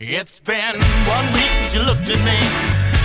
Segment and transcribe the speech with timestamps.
[0.00, 0.78] It's been
[1.10, 2.38] one week since you looked at me.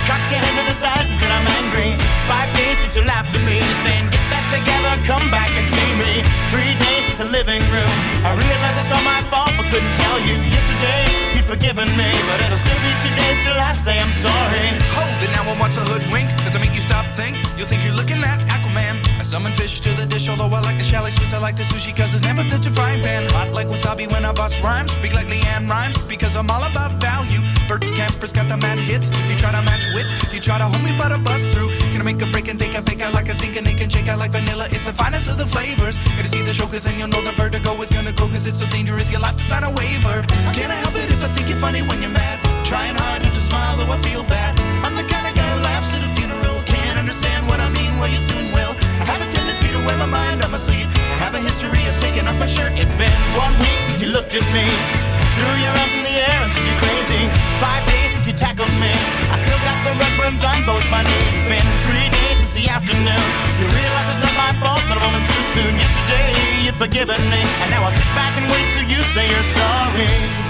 [0.06, 1.90] Cocked your head to the side and said I'm angry.
[2.30, 5.90] Five days since you laughed at me, saying get that together, come back and see
[5.98, 6.22] me.
[6.54, 7.94] Three days since the living room.
[8.24, 10.36] I realized it's all my fault, but couldn't tell you.
[10.50, 11.02] Yesterday
[11.34, 14.66] you'd forgiven me, but it'll still be two days till I say I'm sorry.
[14.94, 16.28] Hold it now and watch the hoodwink.
[16.44, 17.36] Does it make you stop think?
[17.56, 19.02] You'll think you're looking at Aquaman.
[19.18, 21.32] I summon fish to the dish, although I like the chalet Swiss.
[21.32, 23.28] I like the sushi, cause it's never touch a frying pan.
[23.30, 24.92] Hot like wasabi when I bust rhymes.
[24.92, 27.40] Speak like LeAnn Rimes, because I'm all about value.
[27.68, 29.08] Bert Kaempfert's got the mad hits.
[29.28, 31.70] You try to match wits, you try to hold me, but I bust through.
[31.92, 34.08] Can I make a break and take a fake out like a sink and shake
[34.08, 34.68] out like vanilla?
[34.70, 35.98] It's the finest of the flavors.
[36.16, 38.58] Gotta see the show, cause then you'll know the vertigo is gonna go, cause it's
[38.58, 39.10] so dangerous.
[39.10, 40.22] You'll have to sign a waiver.
[40.52, 42.36] Can I help it if I think you're funny when you're mad?
[42.66, 44.58] Trying hard not to smile, though I feel bad.
[44.84, 46.60] I'm the kind of guy who laughs at a funeral.
[46.68, 48.76] Can't understand what I mean, well, you soon will.
[49.00, 50.86] I have a tendency to wear my mind on my sleeve.
[51.16, 52.72] I have a history of taking off my shirt.
[52.76, 55.13] It's been one week since you looked at me.
[55.34, 57.22] Threw your arms in the air and said you're crazy.
[57.58, 58.94] Five days since you tackled me.
[59.30, 61.32] I still got the red burns on both my knees.
[61.34, 63.26] It's been three days since the afternoon.
[63.58, 65.72] You realize it's not my fault, but I'm only too soon.
[65.74, 66.30] Yesterday
[66.62, 70.43] you'd forgiven me, and now I'll sit back and wait till you say you're sorry.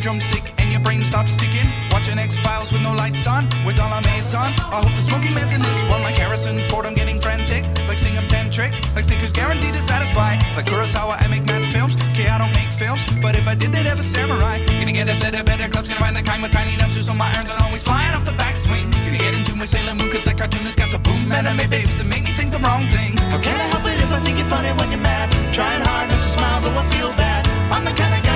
[0.00, 1.66] Drumstick and your brain stops sticking.
[1.90, 4.56] Watching X Files with no lights on, with all our maisons.
[4.70, 6.86] I hope the smoky man's in this one, like Harrison Ford.
[6.86, 10.38] I'm getting frantic, like Sting, I'm tantric, like Snickers guaranteed to satisfy.
[10.56, 11.96] Like Kurosawa, I make mad films.
[12.12, 14.64] Okay, I don't make films, but if I did, they'd have a samurai.
[14.66, 17.14] Gonna get a set of better clubs, gonna find the kind with tiny nubs, so
[17.14, 18.90] my irons are always flying off the backswing.
[18.92, 22.06] Gonna get into my Sailor Moon, cause that cartoonist got the boom anime babes that
[22.06, 23.16] make me think the wrong thing.
[23.32, 25.32] How can I help it if I think you're funny when you're mad?
[25.52, 27.46] Trying hard not to smile, though I feel bad.
[27.72, 28.27] I'm the kind of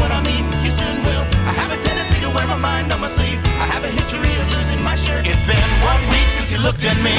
[0.00, 1.24] what I mean, you soon will.
[1.44, 3.38] I have a tendency to wear my mind on my sleeve.
[3.60, 5.28] I have a history of losing my shirt.
[5.28, 7.14] It's been one week since you looked at me.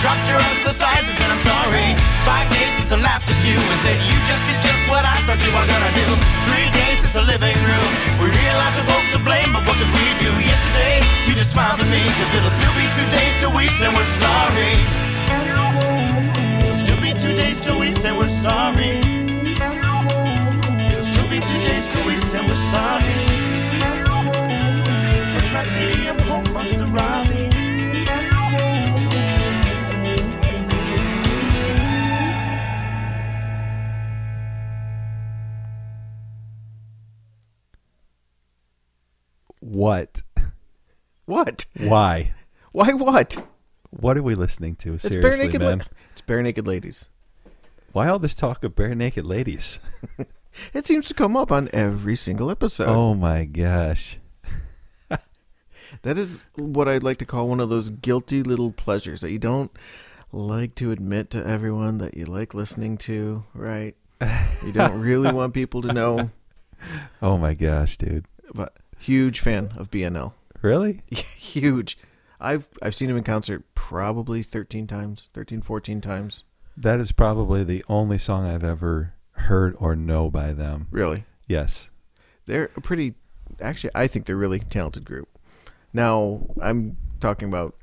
[0.00, 1.92] Dropped your arms the sides and I'm sorry.
[2.24, 5.20] Five days since I laughed at you and said you just did just what I
[5.28, 6.08] thought you were gonna do.
[6.48, 7.88] Three days since the living room.
[8.16, 10.32] We realized we're both to blame, but what could we do?
[10.40, 13.88] Yesterday, you just smiled at me, cause it'll still be two days till we say
[13.92, 14.72] we're sorry.
[16.64, 19.15] It'll still be two days till we say we're sorry.
[22.08, 23.16] It'll still be two days till we say we're sorry.
[25.34, 27.46] Richmond Stadium, home of the Robbie.
[39.60, 40.22] What?
[41.24, 41.66] What?
[41.78, 42.34] Why?
[42.72, 43.36] Why what?
[43.90, 44.94] What are we listening to?
[44.94, 45.60] It's Seriously, bare naked.
[45.62, 45.78] man.
[45.78, 47.08] La- it's Barenaked Ladies.
[47.92, 49.78] Why all this talk of Barenaked Ladies?
[50.74, 52.88] It seems to come up on every single episode.
[52.88, 54.18] oh my gosh.
[56.02, 59.38] That is what I'd like to call one of those guilty little pleasures that you
[59.38, 59.70] don't
[60.32, 63.94] like to admit to everyone that you like listening to, right?
[64.64, 66.30] You don't really want people to know,
[67.22, 68.26] Oh my gosh, dude.
[68.52, 70.32] but huge fan of BNL.
[70.60, 71.02] Really?
[71.10, 71.96] huge.
[72.40, 76.42] I've I've seen him in concert probably 13 times, 13 14 times.
[76.76, 80.86] That is probably the only song I've ever heard or know by them.
[80.90, 81.24] Really.
[81.46, 81.90] Yes.
[82.46, 83.14] They're a pretty
[83.60, 85.28] actually I think they're a really talented group.
[85.92, 87.74] Now, I'm talking about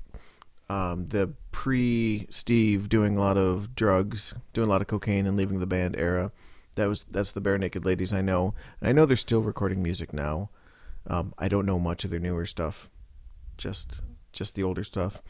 [0.70, 5.36] um, the pre Steve doing a lot of drugs, doing a lot of cocaine and
[5.38, 6.32] leaving the band era.
[6.76, 8.54] That was that's the Barenaked Ladies I know.
[8.82, 10.50] And I know they're still recording music now.
[11.08, 12.90] Um, I don't know much of their newer stuff.
[13.58, 15.22] Just just the older stuff.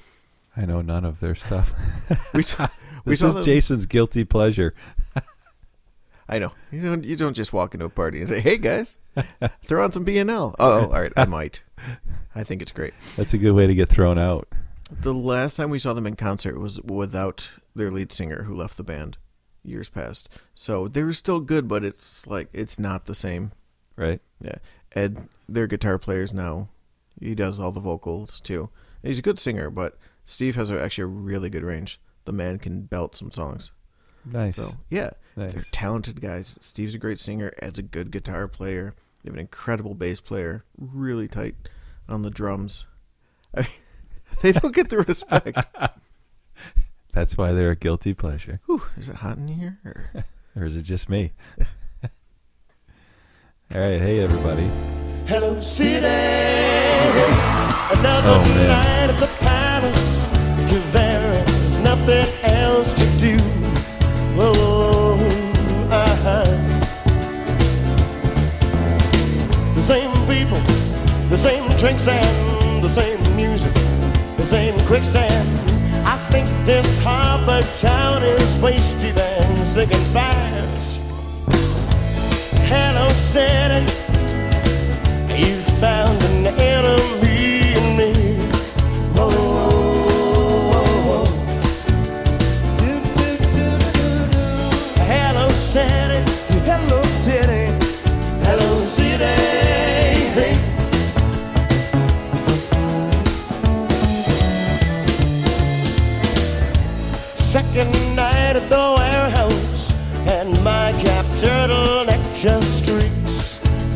[0.55, 1.73] I know none of their stuff.
[2.33, 2.67] We saw,
[3.05, 4.73] we this saw is them- Jason's guilty pleasure.
[6.33, 6.51] I know.
[6.71, 8.97] You don't you don't just walk into a party and say, "Hey guys,
[9.65, 11.61] throw on some BNL." Oh, all right, I might.
[12.33, 12.95] I think it's great.
[13.15, 14.47] That's a good way to get thrown out.
[14.89, 18.77] The last time we saw them in concert was without their lead singer who left
[18.77, 19.19] the band
[19.63, 20.27] years past.
[20.55, 23.51] So they were still good, but it's like it's not the same.
[23.95, 24.19] Right?
[24.41, 24.57] Yeah.
[24.95, 26.69] Ed, their guitar players now.
[27.19, 28.71] He does all the vocals too.
[29.03, 31.99] And he's a good singer, but Steve has actually a really good range.
[32.25, 33.71] The man can belt some songs.
[34.25, 34.55] Nice.
[34.55, 35.53] So yeah, Nice.
[35.53, 36.57] they're talented guys.
[36.61, 37.51] Steve's a great singer.
[37.59, 38.93] Ed's a good guitar player.
[39.23, 40.63] They have an incredible bass player.
[40.77, 41.55] Really tight
[42.09, 42.85] on the drums.
[43.55, 43.69] I mean,
[44.41, 45.57] they don't get the respect.
[47.13, 48.57] That's why they're a guilty pleasure.
[48.65, 49.79] Whew, is it hot in here?
[49.85, 50.09] Or?
[50.55, 51.31] Or is it just me?
[53.73, 53.99] All right.
[53.99, 54.69] Hey, everybody.
[55.25, 55.97] Hello, city.
[55.97, 56.05] Another
[58.29, 58.67] Oh, man.
[58.67, 60.27] night at the palace.
[60.69, 63.35] Cause there is nothing else to do
[64.39, 65.33] alone
[69.75, 70.59] The same people,
[71.27, 73.73] the same drinks and the same music,
[74.37, 75.45] the same quicksand.
[76.07, 81.01] I think this harbor town is wasted and sinking fast.
[82.71, 83.81] Hello, Santa,
[85.35, 87.22] you found an enemy.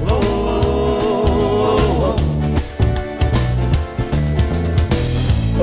[0.07, 2.15] Whoa, whoa, whoa.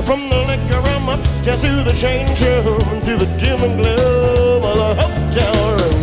[0.01, 4.75] From the liquor room upstairs to the change room, to the dim and gloom of
[4.77, 6.01] the hotel room.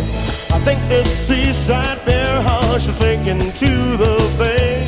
[0.50, 4.86] I think this seaside beer hall should sink into the bay.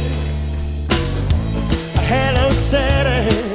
[2.06, 3.53] Hello, city.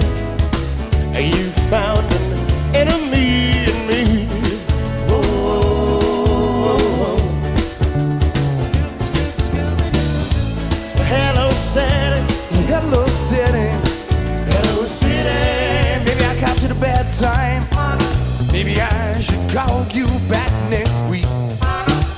[19.51, 21.25] Call you back next week.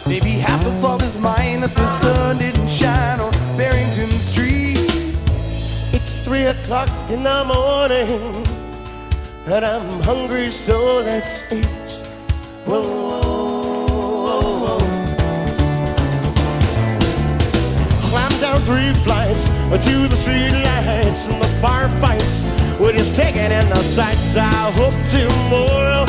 [0.05, 4.77] Maybe half the fault is mine that the sun didn't shine on Barrington Street.
[5.93, 8.45] It's three o'clock in the morning,
[9.45, 11.65] and I'm hungry, so let's eat.
[12.65, 12.81] Whoa,
[14.25, 14.79] whoa, whoa.
[18.09, 19.47] Climb down three flights
[19.85, 22.43] to the street lights and the bar fights.
[22.77, 24.35] We're just taking in the sights.
[24.35, 26.05] I hope tomorrow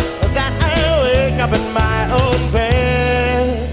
[1.32, 3.68] wake up in my own bed.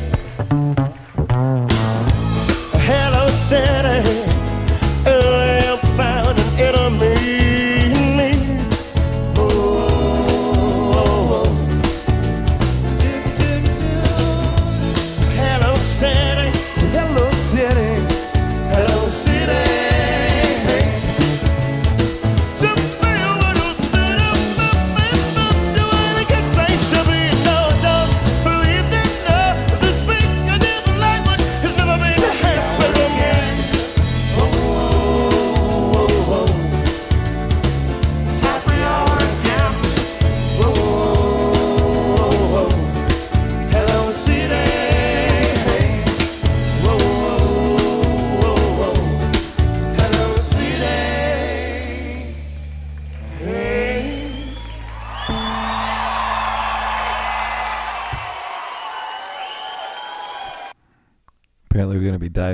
[2.88, 4.29] Hello, city.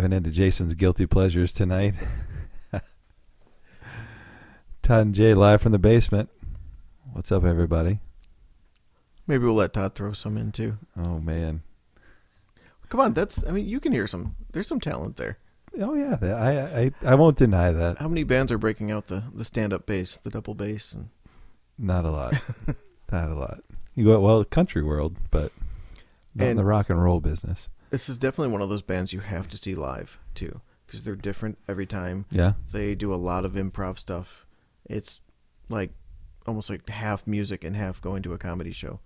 [0.05, 1.95] Diving into Jason's guilty pleasures tonight.
[4.83, 6.29] Todd and Jay live from the basement.
[7.13, 7.99] What's up, everybody?
[9.25, 10.77] Maybe we'll let Todd throw some in too.
[10.95, 11.63] Oh man.
[12.89, 13.43] Come on, that's.
[13.47, 14.35] I mean, you can hear some.
[14.51, 15.39] There's some talent there.
[15.81, 17.97] Oh yeah, I I I won't deny that.
[17.97, 21.09] How many bands are breaking out the the stand up bass, the double bass, and
[21.79, 22.35] Not a lot.
[23.11, 23.61] Not a lot.
[23.95, 25.51] You go well, country world, but
[26.35, 27.69] not in the rock and roll business.
[27.95, 31.15] This is definitely one of those bands you have to see live too, because they're
[31.15, 32.25] different every time.
[32.29, 32.51] Yeah.
[32.73, 34.45] They do a lot of improv stuff.
[34.89, 35.21] It's
[35.69, 35.91] like
[36.45, 38.99] almost like half music and half going to a comedy show.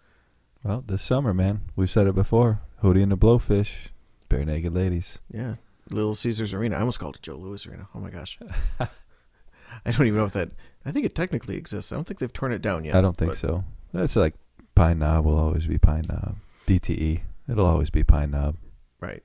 [0.63, 2.61] Well, this summer, man, we've said it before.
[2.81, 3.89] Hootie and the Blowfish,
[4.27, 5.19] Barenaked Ladies.
[5.31, 5.57] Yeah,
[5.91, 6.75] Little Caesars Arena.
[6.75, 7.89] I almost called it Joe Louis Arena.
[7.93, 8.39] Oh my gosh.
[8.79, 10.49] I don't even know if that.
[10.83, 11.91] I think it technically exists.
[11.91, 12.95] I don't think they've torn it down yet.
[12.95, 13.65] I don't think but- so.
[13.93, 14.33] That's like
[14.73, 16.37] Pine Knob will always be Pine Knob.
[16.65, 18.55] DTE, it'll always be Pine Knob.
[18.99, 19.23] Right.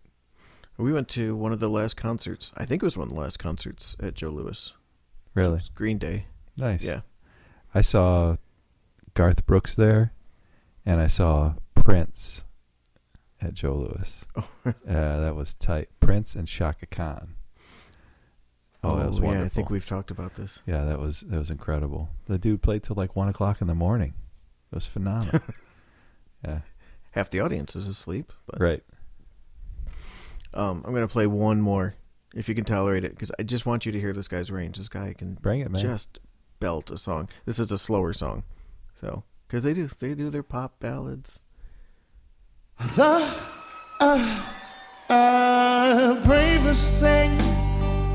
[0.77, 2.53] We went to one of the last concerts.
[2.57, 4.69] I think it was one of the last concerts at Joe Louis.
[4.69, 6.27] It Really was Green Day.
[6.57, 6.83] nice.
[6.83, 7.01] Yeah.
[7.75, 8.37] I saw
[9.15, 10.13] Garth Brooks there,
[10.87, 12.45] and I saw Prince
[13.41, 14.25] at Joe Louis.
[14.37, 14.49] Oh.
[14.65, 15.89] Yeah, uh, that was tight.
[16.01, 17.35] Prince and Chaka Khan.
[18.83, 19.43] Oh, that was oh, yeah.
[19.45, 20.61] I think we've talked about this.
[20.67, 22.11] Yeah, that was that was incredible.
[22.27, 24.15] The dude played till like one o'clock in the morning.
[24.71, 25.41] It was phenomenal.
[26.45, 26.61] yeah,
[27.13, 28.33] Half the audience is asleep.
[28.47, 28.85] But right.
[30.55, 31.95] Um, I'm gonna play one more,
[32.35, 34.79] if you can tolerate it, because I just want you to hear this guy's range.
[34.79, 35.83] This guy can Bring it, man.
[35.83, 36.19] just
[36.61, 37.29] belt a song.
[37.45, 38.45] This is a slower song,
[38.95, 41.43] so because they do they do their pop ballads.
[42.97, 43.33] The
[44.01, 44.45] uh,
[45.09, 47.31] uh, bravest thing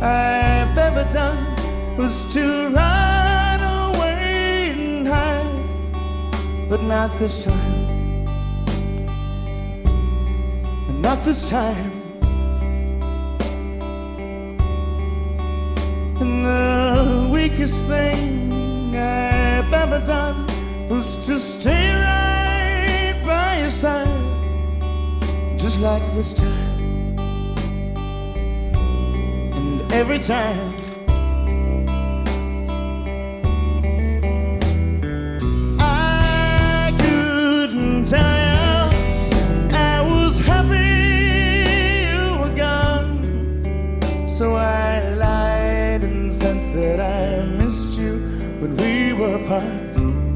[0.02, 3.62] I've ever done was to run
[3.96, 7.88] away and hide, but not this time.
[11.02, 11.99] Not this time.
[16.22, 20.46] And the weakest thing I've ever done
[20.90, 24.08] was to stay right by your side,
[25.58, 27.18] just like this time.
[29.56, 30.79] And every time.
[46.74, 48.20] That I missed you
[48.60, 50.29] when we were apart.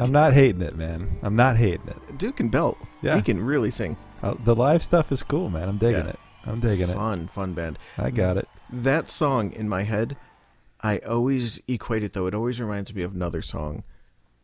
[0.00, 0.32] I'm not.
[0.32, 1.18] Hating it, man.
[1.22, 2.18] I'm not hating it.
[2.18, 2.78] Duke can belt.
[3.02, 3.16] Yeah.
[3.16, 3.96] he can really sing.
[4.22, 5.68] Uh, the live stuff is cool, man.
[5.68, 6.10] I'm digging Yeah.
[6.10, 6.18] it.
[6.44, 6.94] I'm digging it.
[6.94, 7.78] Fun, fun band.
[7.98, 8.02] it.
[8.02, 8.48] I got it.
[8.70, 10.16] That song in my head,
[10.82, 12.26] I always equate it though.
[12.26, 13.84] It always reminds me of another song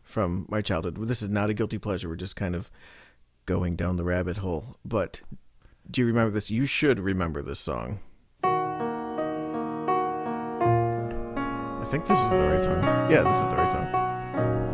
[0.02, 0.96] from my childhood.
[1.08, 2.08] This is not a guilty pleasure.
[2.08, 2.70] We're just kind of
[3.46, 4.76] going down the rabbit hole.
[4.84, 5.22] But
[5.90, 6.50] do you remember this?
[6.50, 8.00] You should remember this song.
[11.78, 12.82] I think this is the right song.
[13.10, 14.05] Yeah, this is the right song.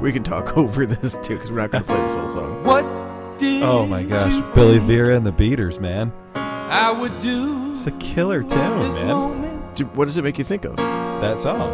[0.03, 2.65] We can talk over this too because we're not going to play this whole song.
[2.65, 6.13] What did Oh my gosh, you Billy Vera and the Beaters, man.
[6.35, 9.07] I would do It's a killer tune, man.
[9.07, 10.77] moment Do- What does it make you think of?
[10.77, 11.71] That song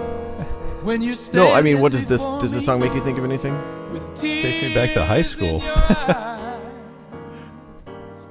[0.82, 2.24] when you No, I mean, what does this?
[2.24, 3.54] Does this song make you think of anything?
[3.92, 5.56] with Takes me back to high school.
[5.56, 6.60] in your eyes,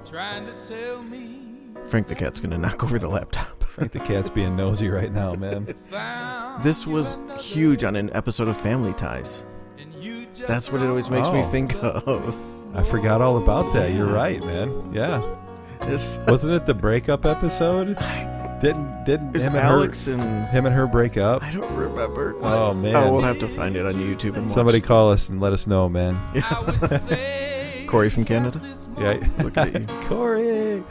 [0.05, 1.39] trying to tell me
[1.87, 3.63] Frank the cat's going to knock over the laptop.
[3.63, 5.65] Frank the cat's being nosy right now, man.
[6.61, 9.43] This was huge on an episode of Family Ties.
[10.37, 11.43] And you just That's what it always makes me Oh.
[11.43, 12.35] think of.
[12.75, 13.93] I forgot all about that.
[13.93, 14.91] You're right, man.
[14.93, 15.21] Yeah,
[16.27, 17.97] wasn't it the breakup episode?
[18.61, 21.43] Didn't didn't is him and Alex her and him and her break up?
[21.43, 22.35] I don't remember.
[22.41, 24.53] Oh, oh man, Oh, we'll have to find it on YouTube and watch.
[24.53, 26.19] somebody call us and let us know, man.
[26.35, 28.59] I Corey from Canada.
[28.99, 29.85] Yeah, Look at you.
[30.07, 30.83] Corey.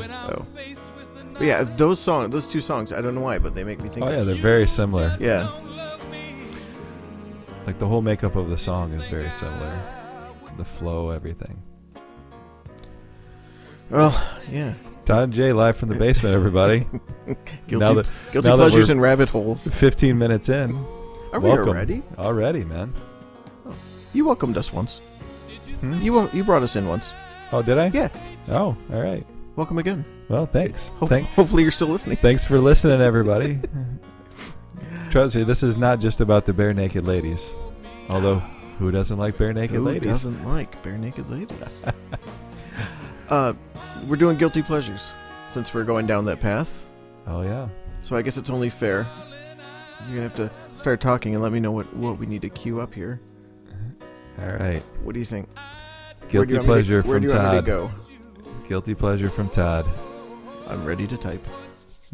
[0.00, 0.44] Oh.
[0.54, 3.54] faced with the But yeah, those songs, those two songs, I don't know why, but
[3.54, 4.04] they make me think.
[4.06, 5.16] Oh yeah, they're very similar.
[5.20, 5.48] yeah.
[7.68, 9.78] Like the whole makeup of the song is very similar.
[10.56, 11.62] The flow, everything.
[13.90, 14.10] Well,
[14.50, 14.72] yeah.
[15.04, 16.86] Todd and Jay live from the basement, everybody.
[17.66, 19.68] Guilty, Now that- guilty now that pleasures we're- and rabbit holes.
[19.68, 20.74] 15 minutes in.
[21.34, 21.68] Are we Welcome.
[21.68, 22.02] already?
[22.16, 22.94] Already, man.
[24.14, 25.02] You welcomed us once.
[25.80, 26.00] Hmm?
[26.00, 27.12] You you brought us in once.
[27.52, 27.88] Oh, did I?
[27.88, 28.08] Yeah.
[28.48, 29.26] Oh, all right.
[29.56, 30.06] Welcome again.
[30.30, 30.88] Well, thanks.
[31.00, 32.16] Ho- Thank, hopefully you're still listening.
[32.22, 33.60] thanks for listening, everybody.
[35.10, 37.56] Trust me, this is not just about the Barenaked Ladies.
[38.10, 38.38] Although,
[38.78, 40.08] who doesn't like bare naked Who ladies?
[40.08, 41.84] doesn't like bare naked ladies?
[43.28, 43.52] uh,
[44.06, 45.14] we're doing guilty pleasures
[45.50, 46.86] since we're going down that path.
[47.26, 47.68] Oh yeah.
[48.02, 49.06] So I guess it's only fair.
[50.06, 52.48] You're gonna have to start talking and let me know what what we need to
[52.48, 53.20] queue up here.
[54.40, 54.80] All right.
[55.02, 55.48] What do you think?
[56.30, 57.56] Where do Guilty you want me to- pleasure where from do you want me to
[57.56, 57.64] Todd.
[57.66, 57.90] go?
[58.68, 59.86] Guilty pleasure from Todd.
[60.68, 61.44] I'm ready to type.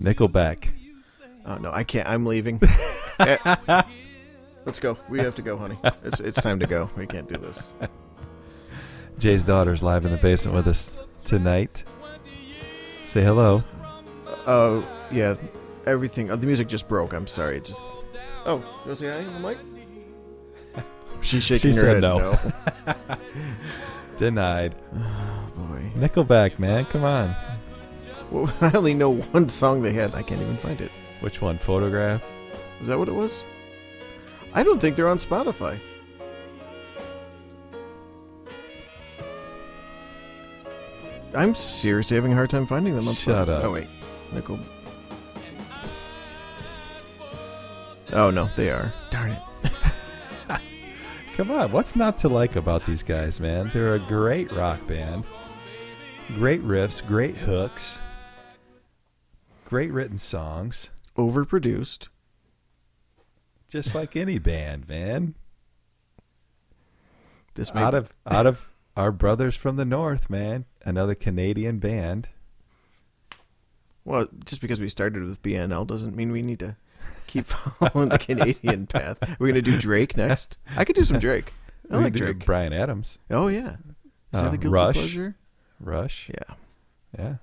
[0.01, 0.71] Nickelback.
[1.47, 2.09] Oh no, I can't.
[2.09, 2.61] I'm leaving.
[3.21, 3.83] Eh,
[4.67, 4.99] Let's go.
[5.09, 5.79] We have to go, honey.
[6.03, 6.91] It's it's time to go.
[6.97, 7.73] We can't do this.
[9.19, 11.85] Jay's daughter's live in the basement with us tonight.
[13.07, 13.63] Say hello.
[14.49, 15.37] Oh yeah,
[15.87, 16.33] everything.
[16.33, 17.13] Oh, the music just broke.
[17.13, 17.59] I'm sorry.
[17.59, 17.81] It just.
[18.47, 19.59] Oh, you want to say hi on the mic?
[21.21, 22.97] She's shaking She her said head.
[22.97, 23.17] no.
[24.17, 24.75] Denied.
[25.57, 25.83] Oh boy.
[25.97, 26.85] Nickelback, man.
[26.87, 27.37] Come on.
[28.33, 30.13] Well, I only know one song they had.
[30.17, 30.91] I can't even find it.
[31.25, 31.57] Which one?
[31.57, 32.31] Photograph?
[32.83, 33.47] Is that what it was?
[34.53, 35.81] I don't think they're on Spotify.
[41.35, 43.57] I'm seriously having a hard time finding them on Shut Spotify.
[43.57, 43.65] up.
[43.65, 43.87] Oh wait,
[44.35, 44.59] Nickel.
[48.13, 48.93] Oh no, they are.
[49.09, 49.43] Darn it.
[51.33, 51.73] Come on.
[51.73, 53.71] What's not to like about these guys, man?
[53.73, 55.25] They're a great rock band.
[56.35, 58.03] Great riffs, great hooks,
[59.65, 60.91] great written songs.
[61.17, 62.09] Overproduced.
[63.69, 65.35] Just like any band, man.
[67.55, 70.65] This Out of out of our brothers from the north, man.
[70.85, 72.29] Another Canadian band.
[74.05, 76.77] well, just because we started with BNL doesn't mean we need to
[77.27, 79.19] keep following the Canadian path.
[79.39, 80.59] We're gonna do Drake next.
[80.77, 81.53] I could do some Drake.
[81.91, 82.45] I We like Drake.
[82.45, 83.77] Bryan Adams, Oh yeah.
[84.33, 84.95] Is Uh, that a guilty Rush.
[84.97, 85.37] pleasure?
[85.81, 86.31] Rush.
[86.33, 86.55] Yeah.
[87.19, 87.35] Yeah.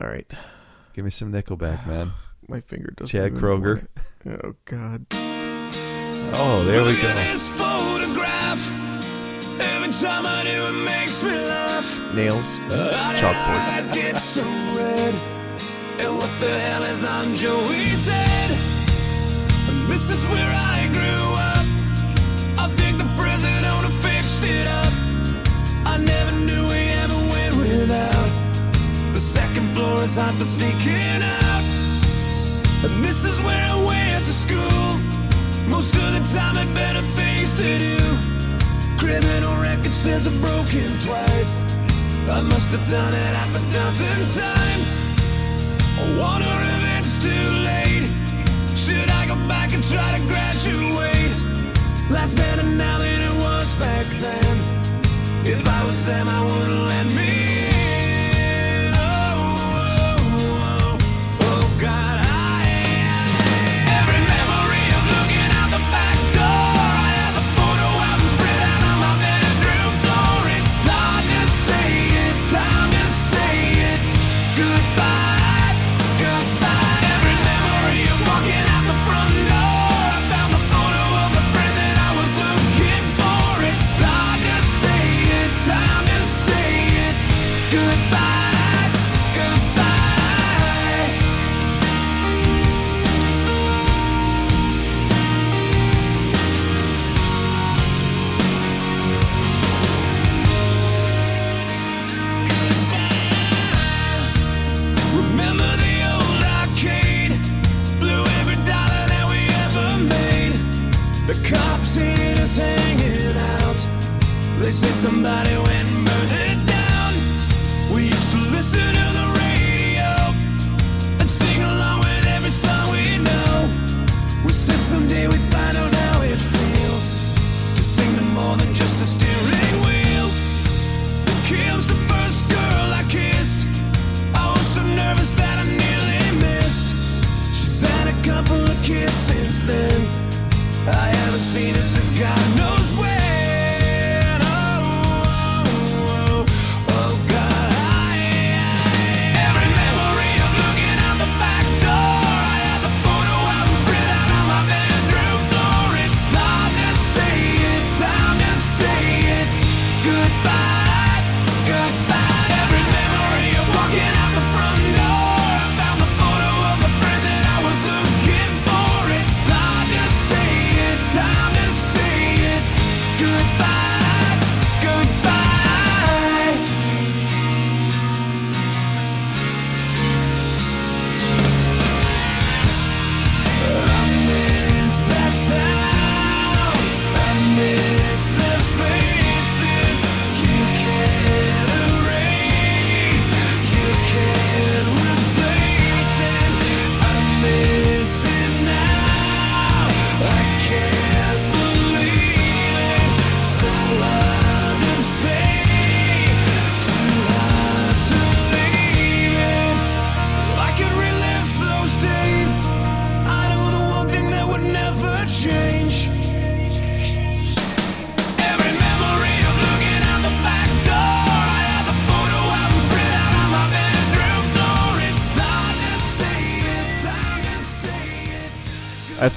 [0.00, 0.30] All right.
[1.00, 2.12] Give me some Nickelback, man.
[2.48, 3.08] My finger doesn't.
[3.10, 3.76] Chad even Kroeger.
[4.26, 5.06] want- Oh God.
[5.14, 7.22] Oh, there we Look at go.
[7.24, 8.60] this photograph.
[9.58, 12.14] Every time I do, it makes me laugh.
[12.14, 12.54] Nails.
[12.68, 13.60] Our Chalkboard.
[13.72, 14.42] eyes get so
[14.76, 15.14] red.
[16.00, 18.50] And what the hell is on Joey's head?
[19.70, 21.66] And this is where I grew up.
[22.68, 24.92] I think the present owner fixed it up.
[25.86, 28.19] I never knew we ever went without.
[29.30, 31.62] Second floor is hot for sneaking out.
[32.82, 34.98] And this is where I went to school.
[35.70, 37.98] Most of the time had better things to do.
[38.98, 41.62] Criminal record says I'm broken twice.
[42.26, 44.88] I must have done it half a dozen times.
[45.94, 48.10] I wonder if it's too late.
[48.74, 51.38] Should I go back and try to graduate?
[52.10, 54.54] Life's better now than it was back then.
[55.46, 57.59] If I was them, I wouldn't let me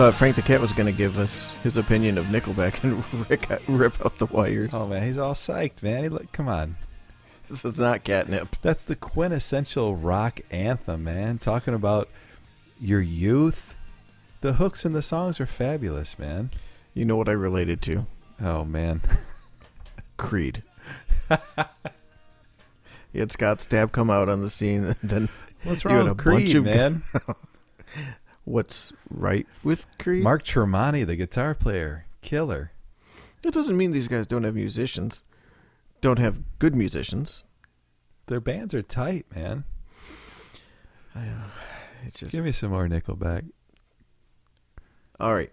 [0.04, 3.62] thought Frank the Cat was going to give us his opinion of Nickelback and rip,
[3.70, 4.72] rip out the wires.
[4.74, 6.04] Oh man, he's all psyched, man.
[6.04, 6.76] He look, come on.
[7.48, 8.58] This is not catnip.
[8.62, 11.38] That's the quintessential rock anthem, man.
[11.38, 12.10] Talking about
[12.82, 13.76] your youth.
[14.42, 16.50] The hooks in the songs are fabulous, man.
[16.94, 18.06] You know what I related to?
[18.42, 19.00] Oh man.
[20.18, 20.64] Creed.
[23.14, 25.30] you had Scott Stapp come out on the scene, and then
[25.64, 27.04] What's you had wrong a with Creed, bunch of man?
[28.46, 30.24] what's right with Creed?
[30.24, 32.72] Mark Tremonti, the guitar player, killer.
[33.44, 35.24] That doesn't mean these guys don't have musicians,
[36.02, 37.46] don't have good musicians.
[38.28, 39.66] Their bands are tight, man.
[41.16, 41.20] Uh,
[42.06, 43.50] it's just Give me some more Nickelback.
[45.20, 45.52] all right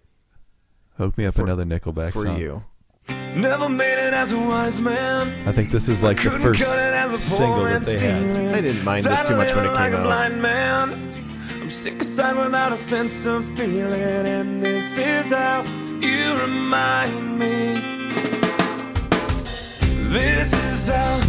[0.96, 2.38] Hook me up For- another Nickelback for song.
[2.40, 2.64] you.
[3.08, 5.48] Never made it as a wise man.
[5.48, 7.98] I think this is like the first cut it as a poor single that they
[7.98, 8.54] had.
[8.54, 10.08] I didn't mind this too much when it living like came a out.
[11.70, 15.62] I'm sick aside without a sense of feeling, and this is how
[16.00, 18.10] you remind me.
[20.10, 21.20] This is how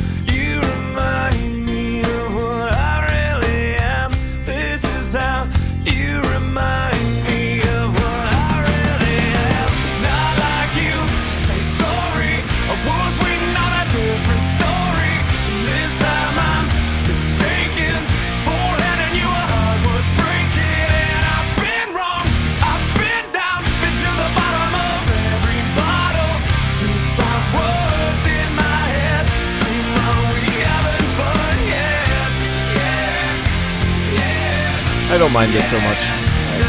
[35.22, 36.00] don't mind this so much.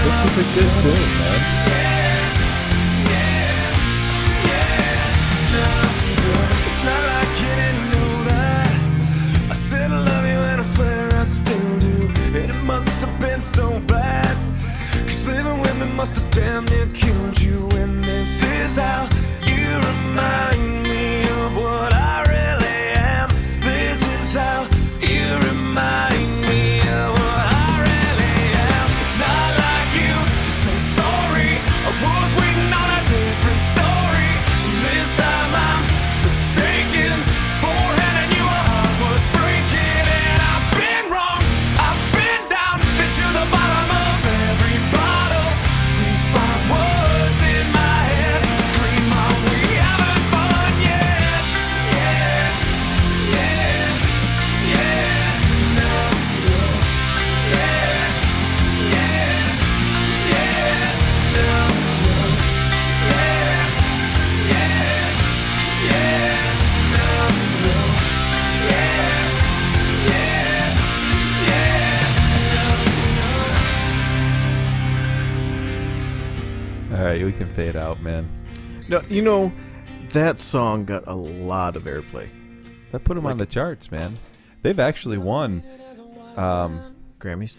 [0.05, 1.32] This is a good tune, man.
[78.03, 78.29] Man.
[78.88, 79.53] No, you know,
[80.11, 82.31] that song got a lot of airplay.
[82.91, 84.19] That put them on the charts, man.
[84.62, 85.62] They've actually won.
[86.37, 87.57] Um, Grammys.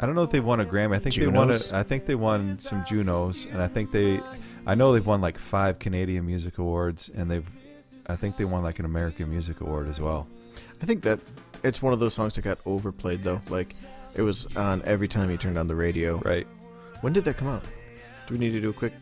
[0.00, 0.96] I don't know if they won a Grammy.
[0.96, 1.50] I think they won.
[1.50, 1.72] A, Junos?
[1.72, 4.20] I think they won some Junos, and I think they.
[4.66, 7.48] I know they've won like five Canadian Music Awards, and they've.
[8.06, 10.26] I think they won like an American Music Award as well.
[10.82, 11.20] I think that
[11.62, 13.40] it's one of those songs that got overplayed though.
[13.50, 13.74] Like
[14.14, 16.16] it was on every time you turned on the radio.
[16.18, 16.46] Right.
[17.02, 17.62] When did that come out?
[18.26, 18.92] Do we need to do a quick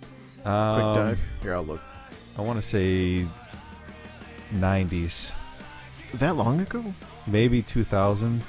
[0.49, 1.21] quick Um, dive?
[1.43, 1.81] Here, I'll look.
[2.37, 3.27] I want to say
[4.55, 5.33] 90s,
[6.15, 6.85] That long ago?
[7.27, 8.43] maybe 2000.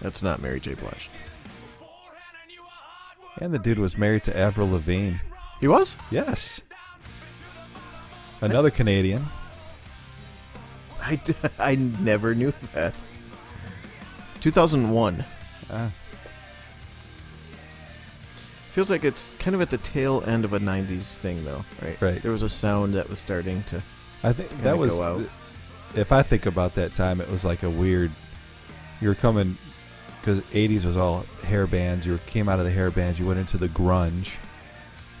[0.00, 0.74] That's not Mary J.
[0.74, 1.10] Blige.
[3.40, 5.16] And the dude was married to Avril Lavigne.
[5.60, 5.96] He was?
[6.10, 6.60] Yes.
[8.40, 9.26] Another Canadian.
[11.00, 11.18] I,
[11.58, 12.94] I never knew that.
[14.40, 15.24] 2001.
[15.70, 15.90] Ah,
[18.74, 21.96] Feels like it's kind of at the tail end of a 90s thing, though, right?
[22.00, 22.20] Right.
[22.20, 23.80] There was a sound that was starting to.
[24.24, 24.96] I think that was.
[24.96, 25.30] go out.
[25.94, 28.10] If I think about that time, it was like a weird.
[29.00, 29.56] You were coming
[30.20, 32.04] because '80s was all hair bands.
[32.04, 33.20] You came out of the hair bands.
[33.20, 34.38] You went into the grunge,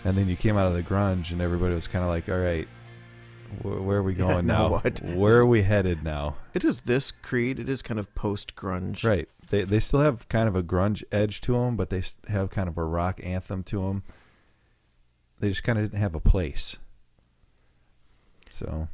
[0.04, 2.36] and then you came out of the grunge, and everybody was kind of like, "All
[2.36, 2.66] right,
[3.62, 4.70] where are we Yeah, going now now?
[4.70, 7.58] what?" Where are we headed now?" It is this Creed.
[7.58, 9.04] It is kind of post grunge.
[9.04, 9.28] Right.
[9.50, 12.68] They they still have kind of a grunge edge to them, but they have kind
[12.68, 14.02] of a rock anthem to them.
[15.40, 16.78] They just kind of didn't have a place.
[18.50, 18.88] So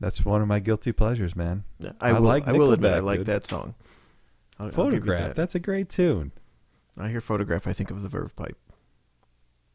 [0.00, 1.64] that's one of my guilty pleasures, man.
[2.00, 3.26] I, I will, like I will admit, I like dude.
[3.26, 3.74] that song.
[4.58, 5.20] I'll, I'll Photograph.
[5.20, 5.36] that.
[5.36, 6.32] That's a great tune.
[6.96, 7.66] I hear photograph.
[7.66, 8.56] I think of the Verve Pipe.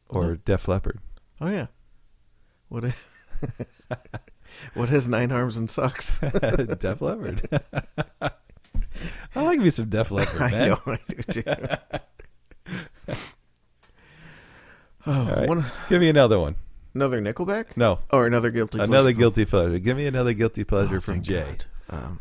[0.08, 0.98] Or Def Leppard.
[1.40, 1.66] Oh yeah.
[2.68, 2.84] What?
[2.84, 2.94] A
[4.74, 6.18] what has nine arms and sucks?
[6.78, 7.48] Def Leppard.
[9.34, 11.42] I like me some Def Leppard, I know I do too.
[15.06, 15.48] oh, All right.
[15.48, 16.56] one, Give me another one.
[16.94, 17.76] another Nickelback?
[17.76, 18.78] No, Or another guilty.
[18.78, 19.18] another pleasure?
[19.18, 19.78] guilty pleasure.
[19.78, 21.56] Give me another guilty pleasure Oh, from Jay.
[21.88, 22.20] Um,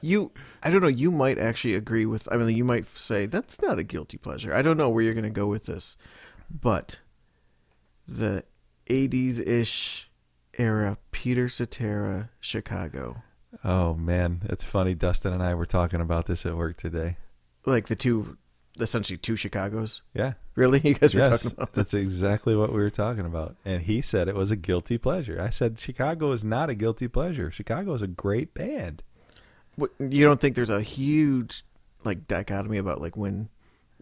[0.00, 0.30] you,
[0.62, 0.86] I don't know.
[0.88, 2.28] You might actually agree with.
[2.30, 4.54] I mean, you might say that's not a guilty pleasure.
[4.54, 5.96] I don't know where you're going to go with this,
[6.48, 7.00] but
[8.06, 8.44] the
[8.88, 10.08] '80s ish
[10.58, 13.22] era Peter Cetera Chicago,
[13.62, 14.94] Oh man, it's funny.
[14.94, 17.16] Dustin and I were talking about this at work today.
[17.66, 18.36] like the two,
[18.80, 20.00] essentially two Chicagos.
[20.12, 23.56] Yeah, Really, you guys were yes, talking about that's exactly what we were talking about.
[23.64, 25.40] And he said it was a guilty pleasure.
[25.40, 27.50] I said Chicago is not a guilty pleasure.
[27.50, 29.02] Chicago is a great band.
[29.76, 31.62] What, you don't think there's a huge
[32.04, 33.48] like dichotomy about like when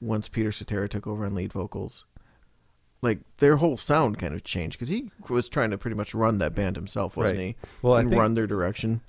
[0.01, 2.05] once Peter Cetera took over on lead vocals,
[3.03, 6.39] like their whole sound kind of changed because he was trying to pretty much run
[6.39, 7.57] that band himself, wasn't Right.
[7.61, 7.69] he?
[7.83, 9.01] Well, I and think- run their direction.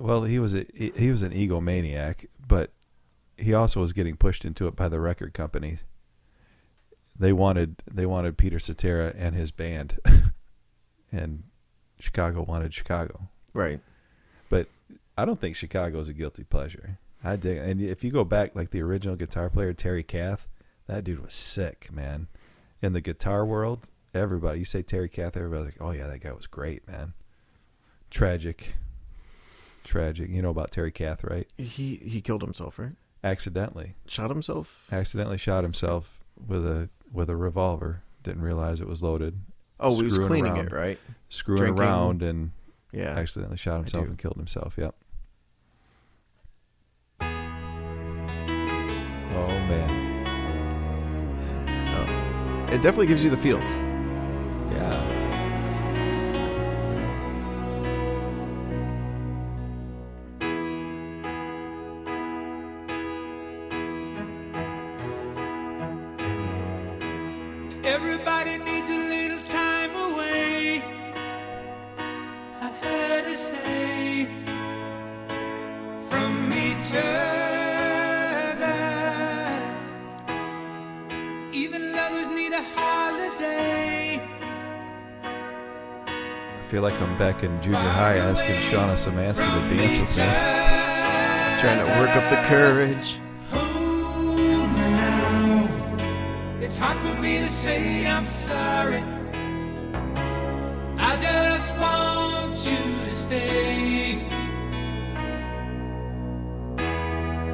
[0.00, 2.70] Well, he was a he he was an egomaniac, but
[3.36, 5.78] he also was getting pushed into it by the record company.
[7.18, 9.98] They wanted they wanted Peter Cetera and his band,
[11.12, 11.42] and
[11.98, 13.28] Chicago wanted Chicago.
[13.52, 13.80] Right.
[14.48, 14.68] But
[15.16, 16.98] I don't think Chicago is a guilty pleasure.
[17.24, 20.46] I dig, and if you go back like the original guitar player Terry Kath,
[20.86, 22.28] that dude was sick, man.
[22.80, 26.32] In the guitar world, everybody you say Terry Kath, everybody's like, "Oh yeah, that guy
[26.32, 27.14] was great, man."
[28.10, 28.74] Tragic,
[29.84, 30.30] tragic.
[30.30, 31.46] You know about Terry Kath, right?
[31.56, 32.92] He he killed himself, right?
[33.24, 34.86] Accidentally, Shot himself.
[34.92, 38.02] accidentally shot himself with a with a revolver.
[38.22, 39.40] Didn't realize it was loaded.
[39.80, 40.66] Oh, he was cleaning around.
[40.68, 40.98] it, right?
[41.28, 41.80] Screwing Drinking.
[41.82, 42.52] around and
[42.92, 43.18] Yeah.
[43.18, 44.74] accidentally shot himself and killed himself.
[44.78, 44.94] Yep.
[49.34, 50.07] Oh man.
[52.70, 53.72] It definitely gives you the feels.
[53.72, 55.17] Yeah.
[86.68, 90.24] Feel like I'm back in junior high asking Shauna Samansky to dance with me.
[91.60, 93.18] Trying to work up the courage.
[93.50, 95.66] Hold now.
[96.60, 99.02] It's hard for me to say I'm sorry.
[100.98, 104.28] I just want you to stay.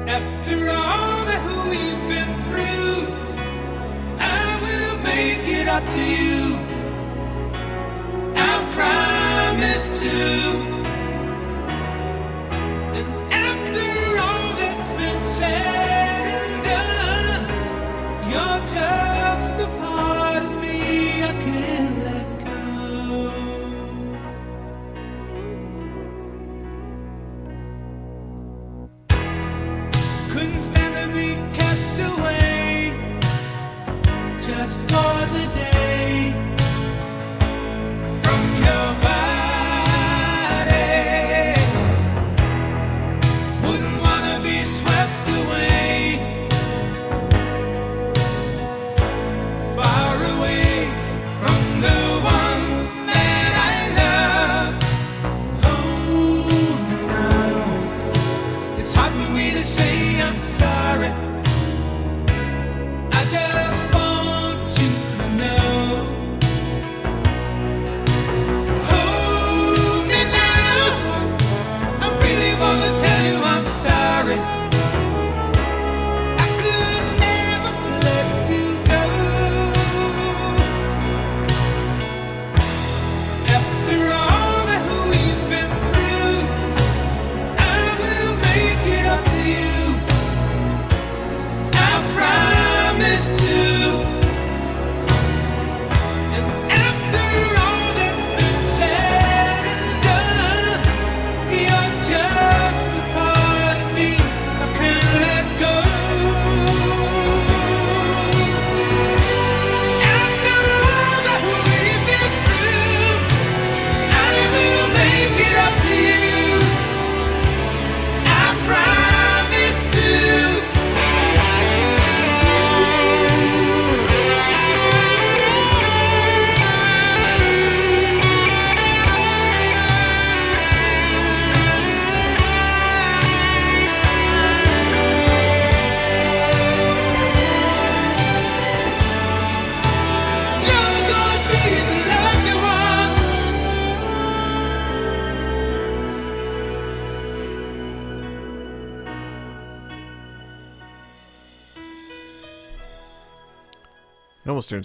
[0.07, 3.07] After all that we've been through,
[4.19, 6.44] I will make it up to you.
[8.75, 10.34] Promise to.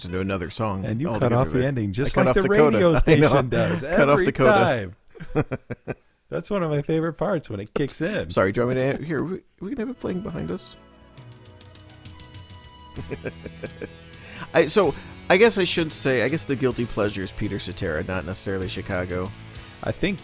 [0.01, 0.85] Turns into another song.
[0.85, 4.09] And you cut off the ending just like the off the radio station does Cut
[4.09, 4.95] off the coda.
[5.35, 5.95] time.
[6.29, 8.31] That's one of my favorite parts when it kicks in.
[8.31, 9.23] Sorry, do you want me to here?
[9.23, 10.77] We, we can have it playing behind us.
[14.53, 14.93] I so
[15.29, 18.67] I guess I should say I guess the guilty pleasure is Peter Cetera, not necessarily
[18.67, 19.31] Chicago.
[19.83, 20.19] I think.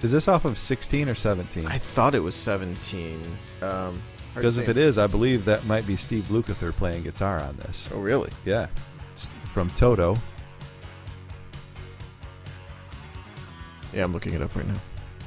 [0.00, 1.66] Is this off of 16 or 17?
[1.66, 3.20] I thought it was seventeen.
[3.62, 4.00] Um,
[4.38, 7.88] Because if it is, I believe that might be Steve Lukather playing guitar on this.
[7.92, 8.30] oh really?
[8.44, 8.68] Yeah.
[9.12, 10.16] It's from Toto.
[13.92, 14.78] Yeah, I'm looking it up right now.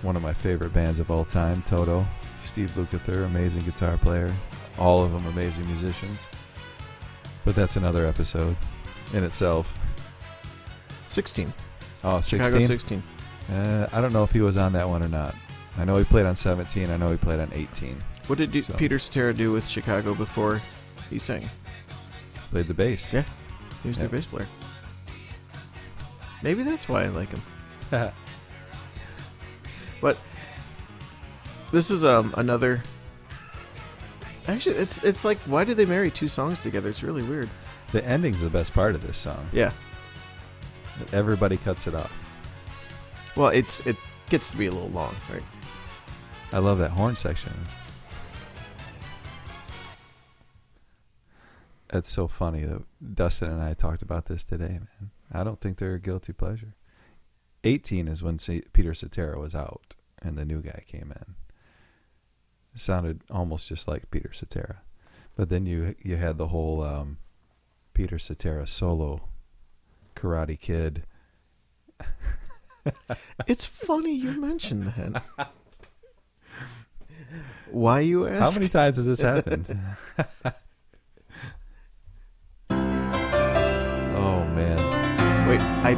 [0.02, 2.06] One of my favorite bands of all time, Toto.
[2.40, 4.34] Steve Lukather, amazing guitar player.
[4.78, 6.26] All of them amazing musicians.
[7.44, 8.56] But that's another episode
[9.14, 9.78] in itself.
[11.08, 11.52] Sixteen.
[12.04, 12.40] Oh, 16?
[12.40, 13.04] Chicago sixteen.
[13.52, 15.36] Uh, I don't know if he was on that one or not.
[15.78, 16.90] I know he played on 17.
[16.90, 18.02] I know he played on 18.
[18.28, 20.62] What did do, So- Peter Cetera do with Chicago before
[21.10, 21.50] he sang?
[22.52, 23.12] Played the bass.
[23.14, 23.24] Yeah.
[23.84, 24.48] He was their bass player.
[26.44, 27.42] Maybe that's why I like him.
[30.02, 30.18] But
[31.72, 32.82] this is um another.
[34.48, 36.90] Actually, it's it's like why did they marry two songs together?
[36.90, 37.50] It's really weird.
[37.92, 39.48] the ending's the best part of this song.
[39.54, 39.72] Yeah.
[41.14, 42.12] Everybody cuts it off.
[43.36, 43.96] Well, it's it
[44.30, 45.44] gets to be a little long, right?
[46.52, 47.54] I love that horn section.
[51.94, 52.84] It's so funny that
[53.16, 55.12] Dustin and I talked about this today, man.
[55.32, 56.76] I don't think they're a guilty pleasure.
[57.64, 61.36] 18 is when C- Peter Cetera was out and the new guy came in.
[62.74, 64.82] It sounded almost just like Peter Cetera.
[65.36, 67.18] But then you you had the whole um,
[67.94, 69.28] Peter Cetera solo
[70.16, 71.04] Karate Kid.
[73.46, 75.22] It's funny you mentioned that.
[77.70, 78.40] Why you ask?
[78.40, 79.68] How many times has this happened?
[85.52, 85.96] Wait, I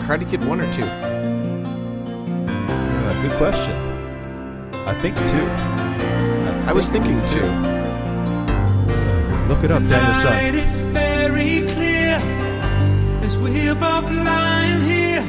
[0.00, 0.80] Karate Kid one or two?
[0.80, 1.12] Yeah,
[3.20, 3.76] good question.
[4.86, 5.46] I think two.
[6.66, 7.50] I was thinking it's two.
[9.46, 10.54] Look it up, Daniel Tonight Son.
[10.54, 12.16] it's very clear
[13.22, 15.22] as we're both lying here.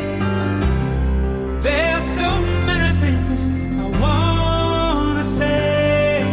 [1.59, 2.29] There's so
[2.65, 6.23] many things I wanna say.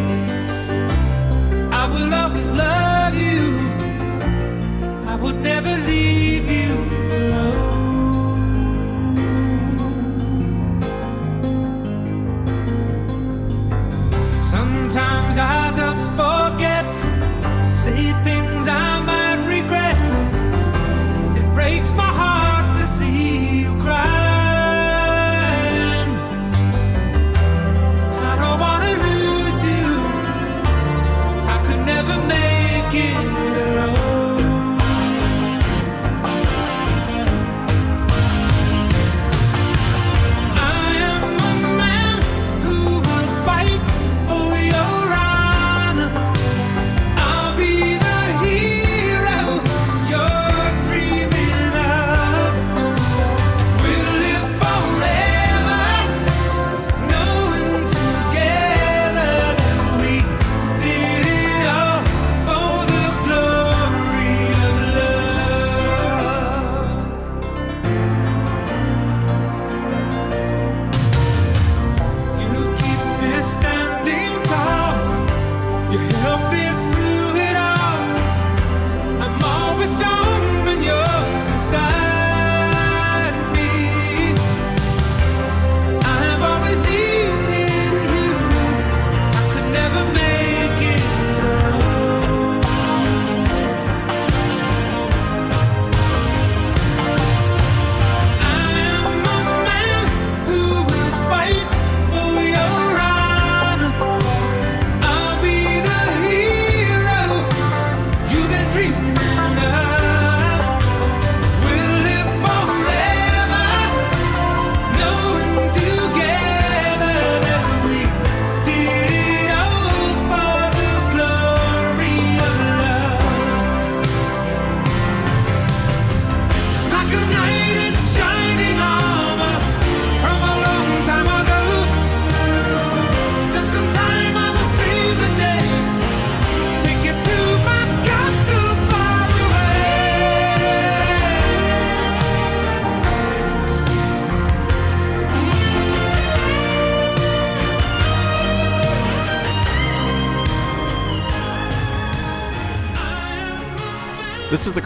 [1.72, 3.42] I will always love you.
[5.10, 5.95] I would never leave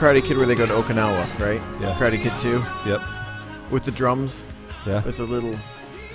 [0.00, 1.60] Karate Kid where they go to Okinawa, right?
[1.80, 1.94] Yeah.
[1.98, 3.00] Karate Kid 2 Yep.
[3.70, 4.42] with the drums,
[4.86, 5.02] Yeah.
[5.04, 5.54] with the little,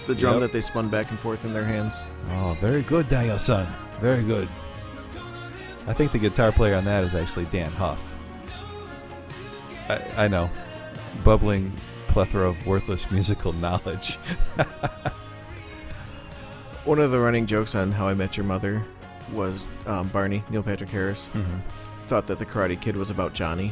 [0.07, 0.41] the drum Yep.
[0.41, 2.03] that they spun back and forth in their hands.
[2.31, 3.67] Oh, very good, Daniel-san.
[4.01, 4.47] Very good.
[5.87, 8.01] I think the guitar player on that is actually Dann Huff.
[9.87, 10.49] I, I know.
[11.23, 11.71] Bubbling
[12.07, 14.15] plethora of worthless musical knowledge.
[16.85, 18.83] One of the running jokes on How I Met Your Mother
[19.31, 21.29] was um, Barney Neil Patrick Harris
[22.07, 23.71] thought that the Karate Kid was about Johnny,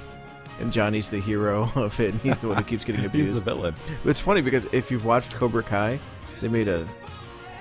[0.60, 2.12] and Johnny's the hero of it.
[2.12, 3.34] And he's the one who keeps getting He's abused.
[3.36, 3.74] the villain.
[4.06, 6.00] It's funny because if you've watched Cobra Kai,
[6.42, 6.88] they made a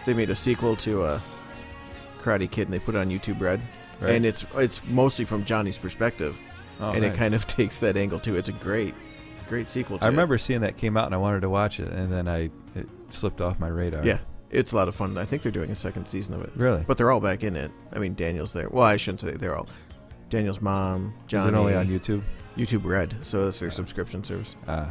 [0.07, 1.21] they made a sequel to a
[2.23, 3.61] Karate Kid and they put it on YouTube Red,
[4.01, 4.15] Right.
[4.17, 6.39] and it's it's mostly from Johnny's perspective,
[6.81, 8.37] Oh, and it kind of takes that angle too.
[8.37, 8.95] It's a great
[9.33, 9.99] it's a great sequel.
[9.99, 10.11] To I it.
[10.11, 12.89] remember seeing that came out and I wanted to watch it, and then I it
[13.11, 14.05] slipped off my radar.
[14.05, 14.19] Yeah,
[14.51, 15.17] it's a lot of fun.
[15.19, 16.51] I think they're doing a second season of it.
[16.57, 16.85] Really?
[16.87, 17.71] But they're all back in it.
[17.93, 18.69] I mean, Daniel's there.
[18.69, 19.69] Well, I shouldn't say they're all.
[20.33, 21.49] Daniel's mom, Johnny.
[21.49, 22.23] Is it only on YouTube?
[22.57, 24.57] YouTube Red, so that's their subscription service.
[24.67, 24.91] Ah,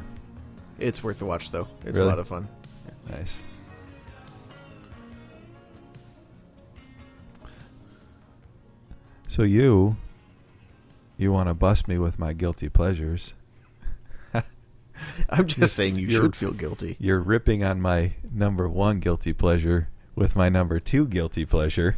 [0.78, 1.68] It's worth the watch though.
[1.84, 2.04] It's Really?
[2.04, 2.48] a lot of fun.
[3.10, 3.42] nice.
[9.28, 9.96] So you,
[11.18, 13.34] you want to bust me with my guilty pleasures?
[15.30, 16.96] I'm just saying you should feel guilty.
[17.00, 21.96] You're ripping on my number one guilty pleasure with my number two guilty pleasure,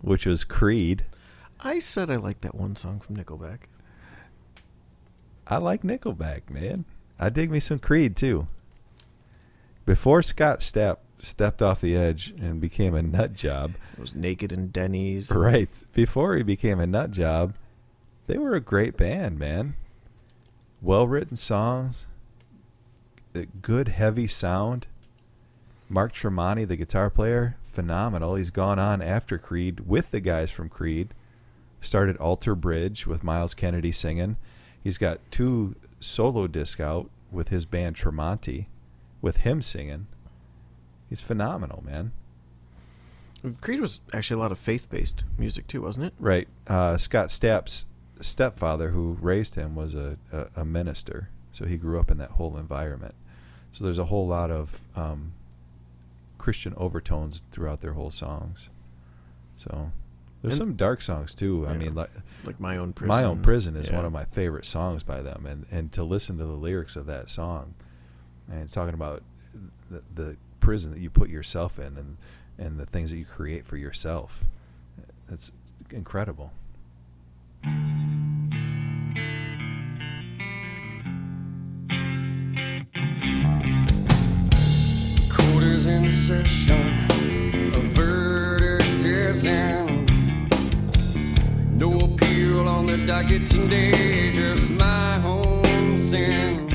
[0.00, 1.04] which was Creed.
[1.64, 3.60] I said I liked that one song from Nickelback.
[5.46, 6.84] I like Nickelback, man.
[7.18, 8.46] I dig me some Creed too.
[9.86, 14.52] Before Scott Stapp stepped off the edge and became a nut job, It was Naked
[14.52, 15.30] and Denny's.
[15.30, 15.84] right?
[15.92, 17.54] Before he became a nut job,
[18.26, 19.74] they were a great band, man.
[20.82, 22.08] Well written songs,
[23.34, 24.86] a good heavy sound.
[25.88, 28.34] Mark Tremonti, the guitar player, phenomenal.
[28.34, 31.08] He's gone on after Creed with the guys from Creed.
[31.84, 34.36] Started Alter Bridge with Myles Kennedy singing.
[34.82, 38.66] He's got two solo disc out with his band Tremonti,
[39.20, 40.06] with him singing.
[41.08, 42.12] He's phenomenal, man.
[43.60, 46.14] Creed was actually a lot of faith-based music too, wasn't it?
[46.18, 46.48] Right.
[46.66, 47.86] Uh, Scott Stapp's
[48.20, 52.32] stepfather, who raised him, was a, a, a minister, so he grew up in that
[52.32, 53.14] whole environment.
[53.72, 55.32] So there's a whole lot of um,
[56.38, 58.70] Christian overtones throughout their whole songs.
[59.56, 59.92] So
[60.44, 61.66] there's And- some dark songs too.
[61.66, 62.10] I mean, like
[62.44, 63.08] Like My Own Prison.
[63.08, 63.96] My Own Prison is Yeah.
[63.96, 67.06] one of my favorite songs by them, and and to listen to the lyrics of
[67.06, 67.74] that song,
[68.50, 69.22] and talking about
[69.90, 72.16] the, the prison that you put yourself in, and
[72.58, 74.44] and the things that you create for yourself.
[75.30, 75.50] It's
[75.90, 76.52] incredible.
[85.30, 87.08] Quarters in session,
[87.74, 89.83] a verdict is in.
[92.96, 96.73] The docket today, just my own sin.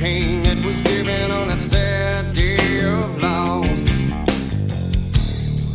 [0.00, 3.84] Pain that was given on a sad day of loss.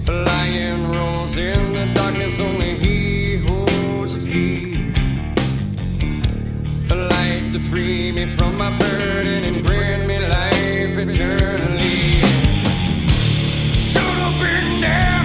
[0.07, 4.93] Lion rolls in the darkness, only he holds the key.
[6.91, 12.21] A light to free me from my burden and grant me life eternally.
[13.89, 15.20] Should have been there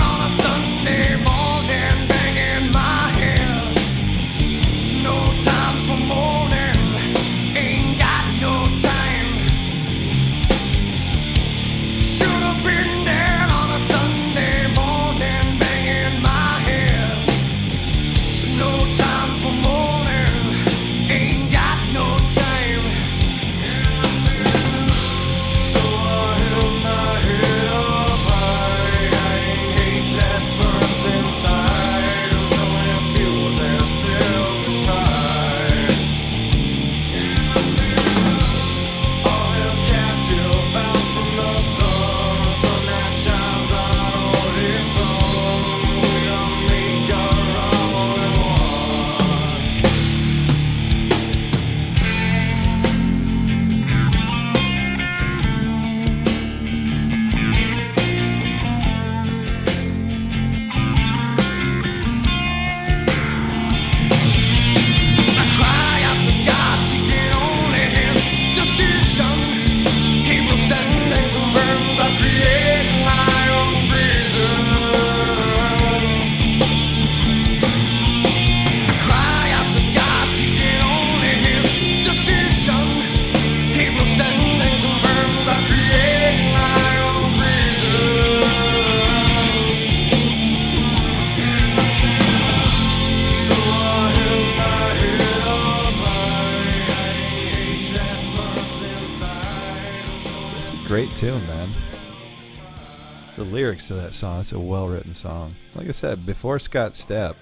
[105.17, 105.55] song.
[105.75, 107.35] Like I said, before Scott Stapp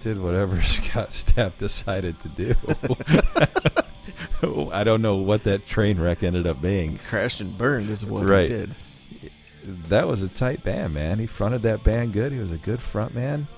[0.00, 2.54] did whatever Scott Stapp decided to do.
[4.72, 6.98] I don't know what that train wreck ended up being.
[6.98, 8.48] Crashed and burned is what Right.
[8.48, 8.74] he did.
[9.88, 11.18] That was a tight band, man.
[11.18, 12.32] He fronted that band good.
[12.32, 13.48] He was a good front man.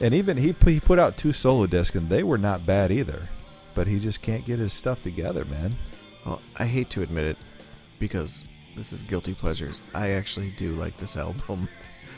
[0.00, 2.90] And even he put, he put out two solo discs, and they were not bad
[2.90, 3.28] either.
[3.74, 5.76] But he just can't get his stuff together, man.
[6.24, 7.36] Well, I hate to admit it
[7.98, 8.44] because
[8.76, 9.82] this is guilty pleasures.
[9.94, 11.68] I actually do like this album.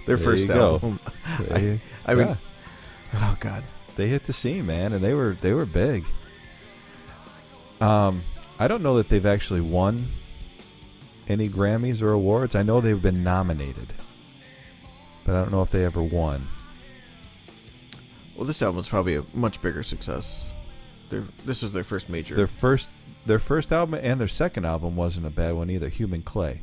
[0.06, 0.98] Their There first album.
[1.48, 2.36] They, I mean, yeah,
[3.14, 3.64] oh god.
[3.96, 6.04] they hit the scene, man, and they were they were big.
[7.80, 8.22] Um,
[8.58, 10.06] I don't know that they've actually won
[11.28, 12.54] any Grammys or awards.
[12.54, 13.92] I know they've been nominated,
[15.24, 16.48] but I don't know if they ever won.
[18.36, 20.48] Well, this album album's probably a much bigger success.
[21.10, 22.34] Their, this was their first major.
[22.34, 22.90] Their first
[23.26, 25.88] their first album and their second album wasn't a bad one either.
[25.88, 26.62] Human Clay.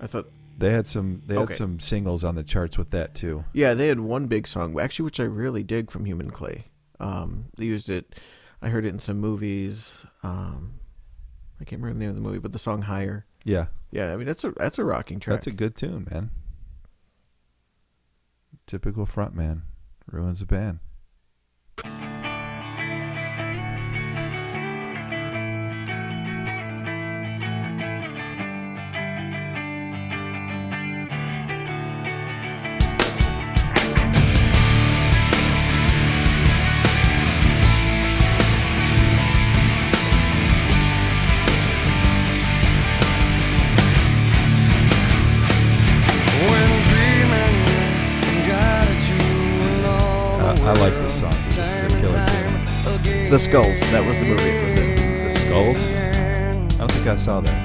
[0.00, 0.26] I thought,
[0.58, 1.54] They had some they had Okay.
[1.54, 3.44] some singles on the charts with that too.
[3.52, 6.64] yeah, they had one big song, actually, which I really dig from Human Clay.
[7.00, 8.14] Um, they used it.
[8.60, 10.04] I heard it in some movies.
[10.22, 10.74] Um,
[11.60, 14.16] I can't remember the name of the movie, but the song "Higher." Yeah, Yeah, I
[14.16, 15.34] mean that's a that's a rocking track.
[15.34, 16.30] that's a good tune, man.
[18.68, 19.62] Typical frontman
[20.10, 20.78] ruins a band.
[53.32, 53.80] The Skulls.
[53.92, 54.94] That was the movie it was in.
[55.24, 55.82] The Skulls.
[56.74, 57.61] I don't think I saw that.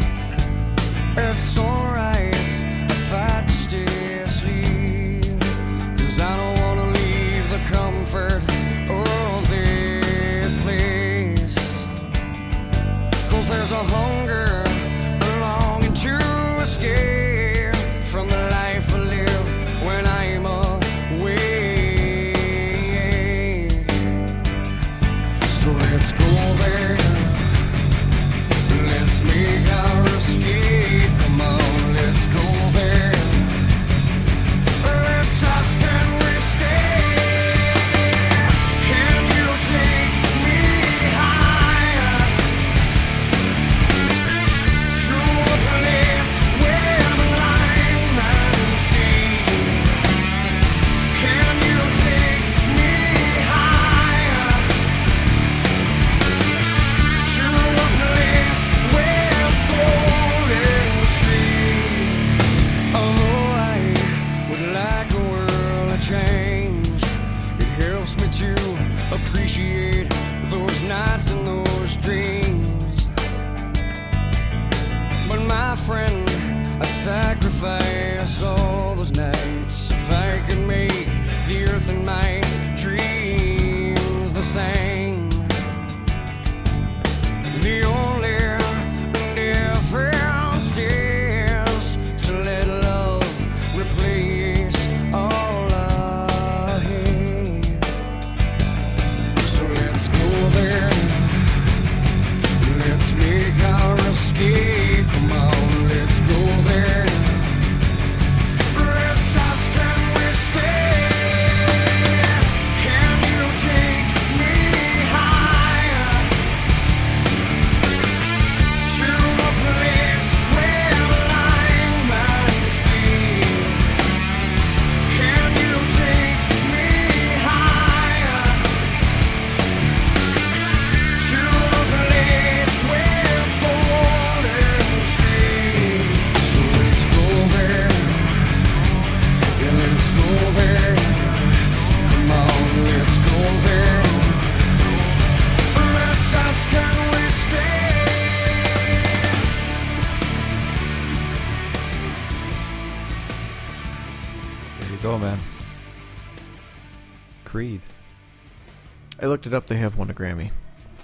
[159.37, 159.67] Looked it up.
[159.67, 160.49] They have won a Grammy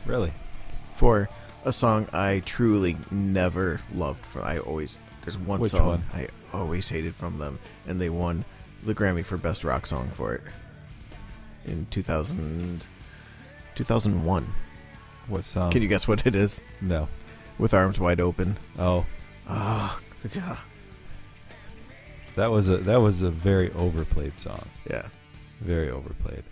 [0.07, 0.33] Really?
[0.95, 1.29] for
[1.65, 4.25] a song I truly never loved.
[4.25, 6.03] From I always there's one Which song one?
[6.15, 8.43] I always hated from them, and they won
[8.83, 10.41] the Grammy for best rock song for it
[11.65, 12.83] in 2000,
[13.75, 14.47] 2001.
[15.27, 15.69] What song?
[15.71, 16.63] Can you guess what it is?
[16.81, 17.07] No.
[17.59, 18.57] With arms wide open.
[18.79, 19.05] Oh,
[19.47, 19.99] Oh,
[20.33, 20.57] yeah.
[22.35, 24.65] That was a that was a very overplayed song.
[24.89, 25.07] Yeah.
[25.61, 26.43] Very overplayed.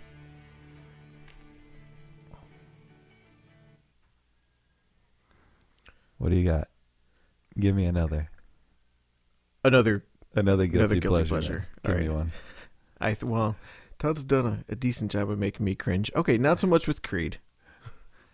[6.22, 6.68] What do you got?
[7.58, 8.30] Give me another.
[9.64, 10.04] Another.
[10.36, 11.66] Another guilty, Another guilty pleasure.
[11.82, 11.84] pleasure.
[11.84, 12.32] Give All me one.
[13.00, 13.56] I th- well,
[13.98, 16.12] Todd's done a, a decent job of making me cringe.
[16.14, 17.38] Okay, not so much with Creed.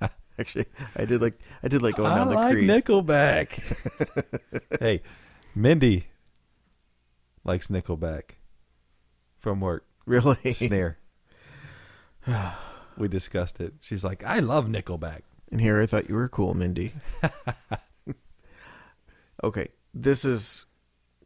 [0.39, 0.67] Actually,
[0.97, 2.69] I did like I did like going I down the like Creed.
[2.69, 4.61] Nickelback.
[4.81, 5.01] hey,
[5.55, 6.09] Mindy
[7.43, 8.33] likes Nickelback
[9.39, 9.87] from work.
[10.05, 10.53] Really?
[10.53, 10.99] Snare.
[12.99, 13.77] we discussed it.
[13.81, 15.23] She's like, I love Nickelback.
[15.51, 16.93] And here I thought you were cool, Mindy.
[19.45, 20.67] okay, this is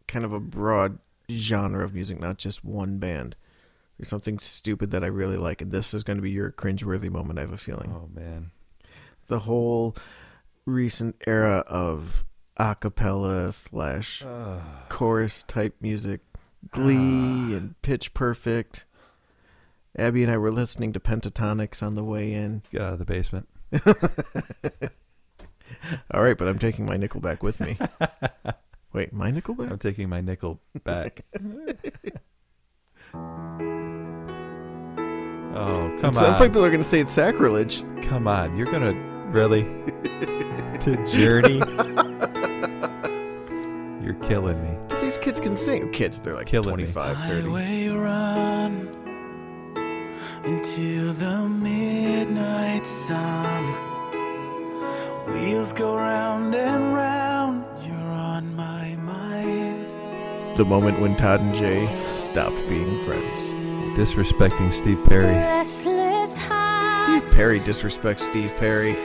[0.06, 0.98] kind of a broad
[1.30, 3.36] genre of music, not just one band.
[3.98, 7.10] There's something stupid that I really like, and this is going to be your cringeworthy
[7.10, 7.38] moment.
[7.38, 7.92] I have a feeling.
[7.94, 8.50] Oh man.
[9.28, 9.96] The whole
[10.66, 12.24] recent era of
[12.56, 14.22] a cappella slash
[14.88, 16.20] chorus type music,
[16.70, 17.56] Glee ah.
[17.56, 18.84] and Pitch Perfect.
[19.96, 22.62] Abby and I were listening to Pentatonix on the way in.
[22.70, 23.46] Get out of the basement.
[26.12, 27.78] All right, but I'm taking my Nickelback with me.
[28.92, 29.70] Wait, my Nickelback?
[29.70, 31.24] I'm taking my nickel back.
[31.34, 31.40] oh,
[36.00, 36.38] come Some on.
[36.38, 37.84] Some people are going to say it's sacrilege.
[38.02, 38.54] Come on.
[38.54, 39.00] You're going to
[39.30, 39.62] really
[40.80, 41.62] to Journey?
[44.04, 44.76] You're killing me.
[44.88, 45.90] But these kids can sing.
[45.92, 46.84] Kids, they're like Killing me.
[46.84, 47.42] 25, 30.
[47.48, 49.01] Highway run
[50.44, 53.64] into the midnight sun.
[55.28, 57.64] Wheels go round and round.
[57.86, 59.86] You're on my mind.
[60.56, 61.86] The moment when Todd and Jay
[62.16, 63.48] stopped being friends.
[63.96, 65.64] Disrespecting Steve Perry.
[65.64, 68.96] Steve Perry disrespects Steve Perry.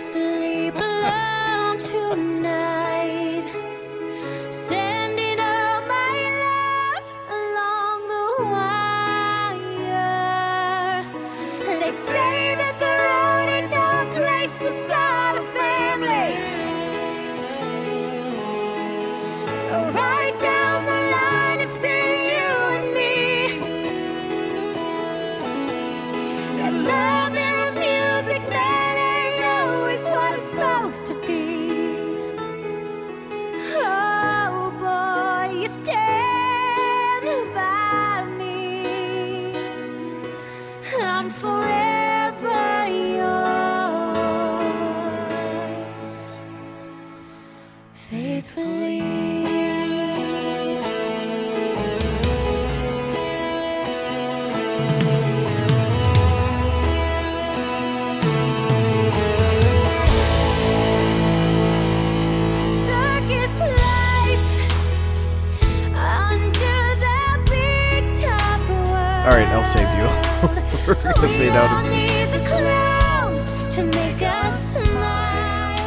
[69.74, 70.08] Save you.
[70.88, 71.84] We're going to fade out.
[71.84, 75.78] We all need the clowns to make us smile.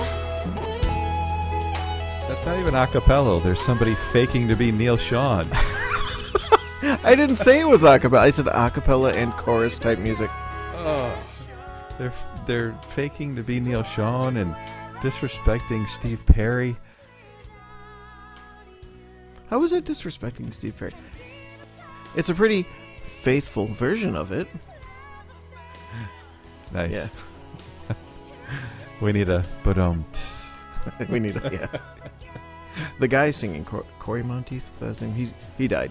[2.29, 3.41] That's not even a cappella.
[3.43, 5.49] There's somebody faking to be Neal Schon.
[7.05, 8.19] I didn't say it was acapella.
[8.19, 10.31] I said acapella and chorus type music.
[10.75, 11.15] Oh.
[11.99, 12.13] They're
[12.47, 14.55] they're faking to be Neal Schon and
[15.03, 16.75] disrespecting Steve Perry.
[19.51, 20.95] How is it disrespecting Steve Perry?
[22.17, 22.67] It's a pretty
[23.21, 24.49] faithful version of it.
[26.73, 26.93] Nice.
[26.93, 27.09] Yeah.
[29.01, 30.05] We need a but um.
[31.09, 31.81] we need a, yeah.
[33.01, 35.15] The guy singing, Cor- Cory Monteith, that's his name.
[35.17, 35.91] He's he died,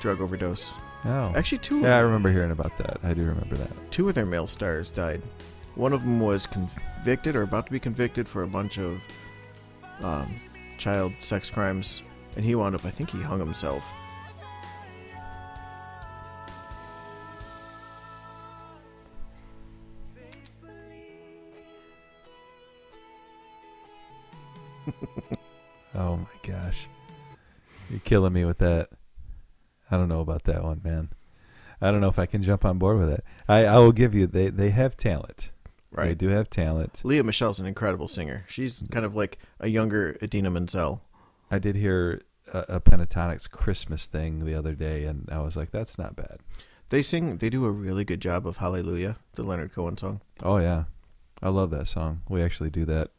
[0.00, 0.76] drug overdose.
[1.04, 1.32] Oh.
[1.34, 1.80] Actually, two.
[1.80, 2.98] Yeah, I remember hearing about that.
[3.02, 3.70] I do remember that.
[3.90, 5.22] two of their male stars died.
[5.74, 9.02] One of them was convicted or about to be convicted for a bunch of
[10.02, 10.40] um,
[10.78, 12.02] child sex crimes,
[12.36, 12.84] and he wound up.
[12.84, 13.84] I think he hung himself.
[25.94, 26.88] Oh my gosh.
[27.88, 28.88] You're killing me with that.
[29.90, 31.10] I don't know about that one, man.
[31.80, 33.24] I don't know if I can jump on board with it.
[33.46, 35.52] I, I will give you they they have talent.
[35.92, 36.08] Right.
[36.08, 37.02] They do have talent.
[37.04, 38.44] Lea Michele's an incredible singer.
[38.48, 41.02] She's kind of like a younger Idina Menzel.
[41.50, 42.22] I did hear
[42.52, 46.38] a, a Pentatonix Christmas thing the other day, and I was like, that's not bad.
[46.88, 47.36] They sing.
[47.36, 50.20] They do a really good job of Hallelujah, the Leonard Cohen song.
[50.42, 50.84] Oh yeah,
[51.40, 52.22] I love that song.
[52.28, 53.10] We actually do that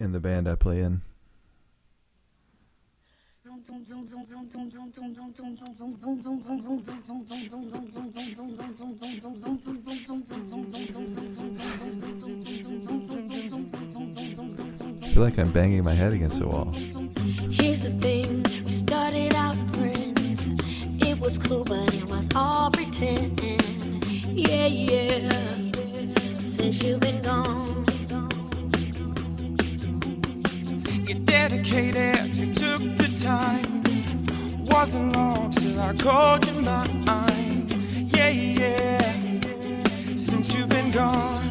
[0.00, 1.02] in the band I play in.
[3.52, 3.66] I
[15.12, 16.72] feel like I'm banging my head against the wall.
[17.50, 20.54] Here's the thing, we started out friends.
[21.06, 23.40] It was cool, but it was all pretend.
[24.28, 25.28] Yeah, yeah.
[26.40, 27.99] Since you've been gone.
[31.10, 33.82] You're dedicated, you took the time.
[34.66, 37.66] Wasn't long till I called you mine.
[38.14, 39.20] Yeah, yeah.
[40.14, 41.50] Since you've been gone,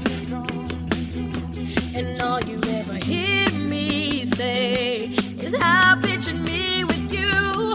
[1.93, 5.07] And all you ever hear me say
[5.41, 7.74] is how pictured me with you.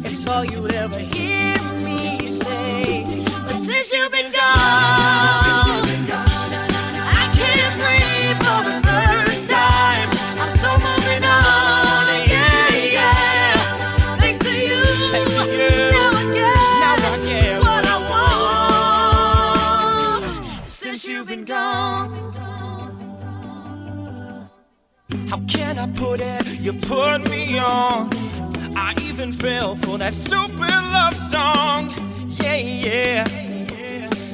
[0.00, 3.04] That's all you ever hear me say.
[3.46, 5.41] But since you've been gone,
[25.32, 26.60] how can I put it?
[26.60, 28.10] You put me on.
[28.76, 31.90] I even fell for that stupid love song.
[32.42, 33.24] Yeah, yeah.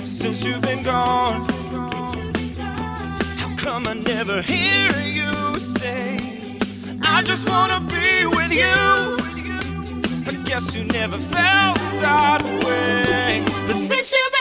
[0.03, 1.49] Since you've been gone,
[3.39, 5.31] how come I never hear you
[5.61, 6.17] say,
[7.01, 8.81] I just wanna be with you?
[10.31, 13.45] I guess you never felt that way.
[13.69, 14.38] But since you've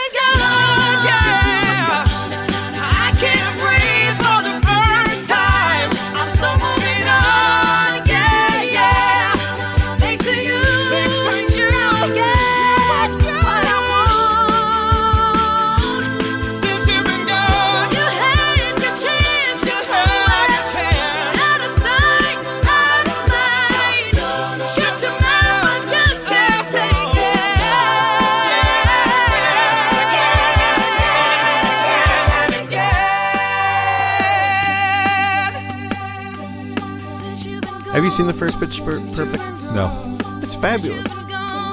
[38.18, 39.44] seen the first Pitch Per- Perfect?
[39.74, 41.06] No, It's fabulous.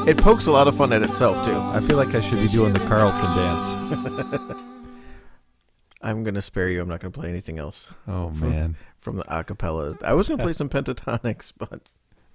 [0.06, 1.56] It pokes a lot of fun at itself too.
[1.56, 4.60] I feel like I should be doing the Carlton dance.
[6.02, 6.82] I'm gonna spare you.
[6.82, 10.02] I'm not gonna play anything else Oh man, from the acapella.
[10.02, 11.80] I was gonna play some pentatonix, but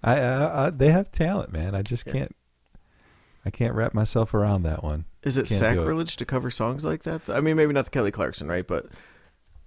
[0.03, 1.75] I, I, I they have talent, man.
[1.75, 2.35] I just can't.
[3.45, 5.05] I can't wrap myself around that one.
[5.23, 5.59] is it Can't do it.
[5.75, 7.29] sacrilege to cover songs like that?
[7.29, 8.65] I mean, maybe not the Kelly Clarkson, right?
[8.65, 8.87] But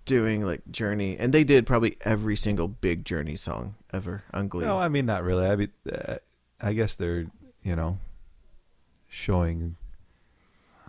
[0.05, 4.65] doing like Journey, and they did probably every single big Journey song ever on Glee.
[4.65, 5.47] No, I mean not really.
[5.47, 6.17] I mean, uh,
[6.61, 7.27] I guess they're
[7.63, 7.99] you know
[9.09, 9.77] showing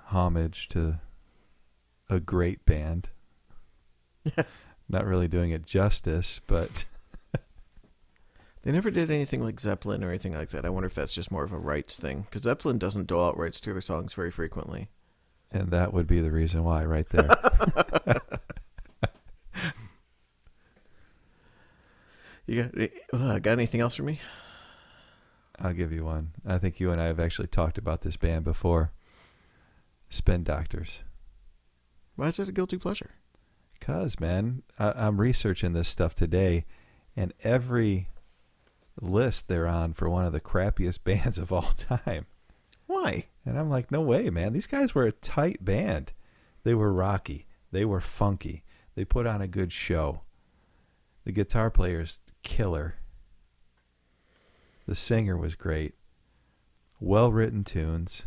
[0.07, 0.99] homage to
[2.09, 3.09] a great band.
[4.89, 6.85] not really doing it justice, but
[8.63, 10.63] They never did anything like Zeppelin or anything like that.
[10.65, 13.37] I wonder if that's just more of a rights thing because Zeppelin doesn't dole out
[13.37, 14.87] rights to their songs very frequently.
[15.51, 17.27] and that would be the reason why, right there.
[22.53, 24.19] You got uh, got anything else for me?
[25.57, 26.33] I'll give you one.
[26.45, 28.91] I think you and I have actually talked about this band before.
[30.09, 31.03] Spin Doctors.
[32.15, 33.09] Why is it a guilty pleasure?
[33.81, 36.65] Cause man, I, I'm researching this stuff today,
[37.15, 38.09] and every
[39.01, 42.27] list they're on for one of the crappiest bands of all time.
[42.85, 43.25] Why?
[43.45, 44.53] And I'm like, no way, man.
[44.53, 46.13] These guys were a tight band.
[46.63, 47.47] They were rocky.
[47.71, 48.63] They were funky.
[48.93, 50.21] They put on a good show.
[51.23, 52.95] The guitar player's killer.
[54.85, 55.95] The singer was great.
[56.99, 58.25] Well written tunes.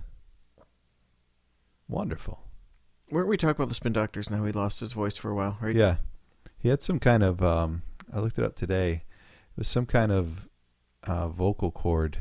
[1.89, 2.41] Wonderful.
[3.11, 5.35] Weren't we talking about the Spin Doctors and how he lost his voice for a
[5.35, 5.77] while, right?
[5.77, 5.97] Yeah.
[6.59, 8.91] He had some kind of um I looked it up today.
[8.93, 10.49] It was some kind of
[11.05, 12.19] uh, vocal cord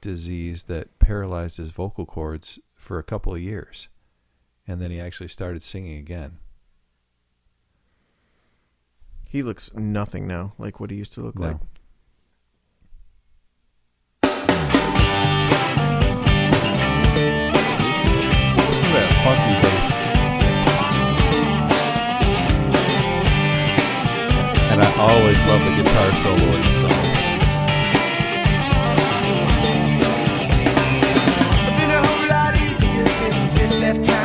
[0.00, 3.88] disease that paralyzed his vocal cords for a couple of years.
[4.66, 6.38] And then he actually started singing again.
[9.36, 11.46] He looks nothing now like what he used to look No.
[11.48, 11.56] like.
[17.46, 19.90] Listen to that funky bass.
[24.72, 27.02] And I always love the guitar solo in the song.
[33.88, 34.15] It's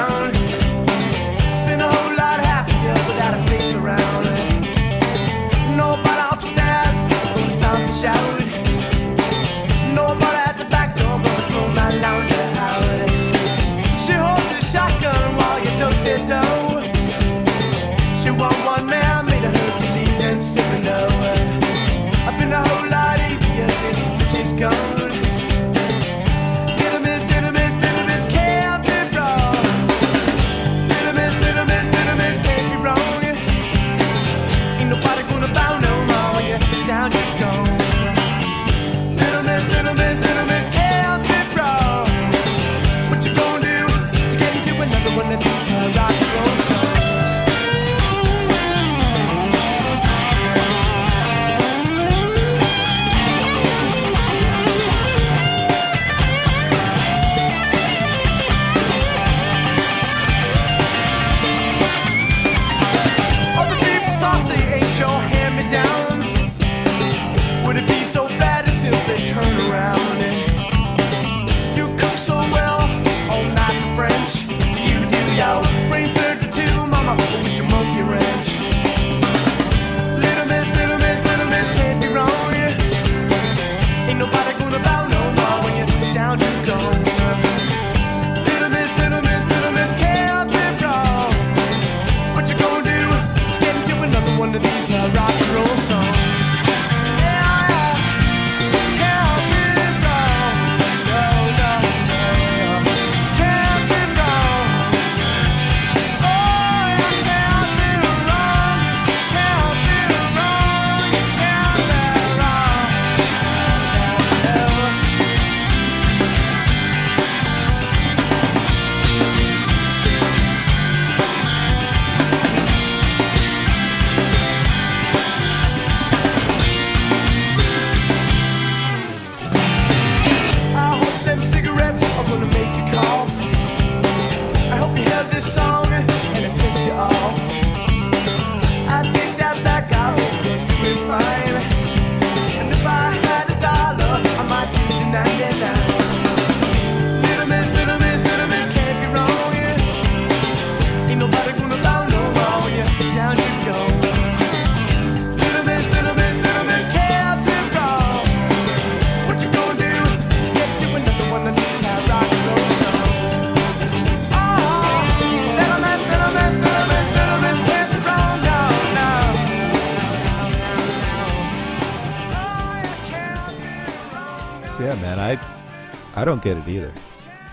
[176.32, 176.94] don't get it either.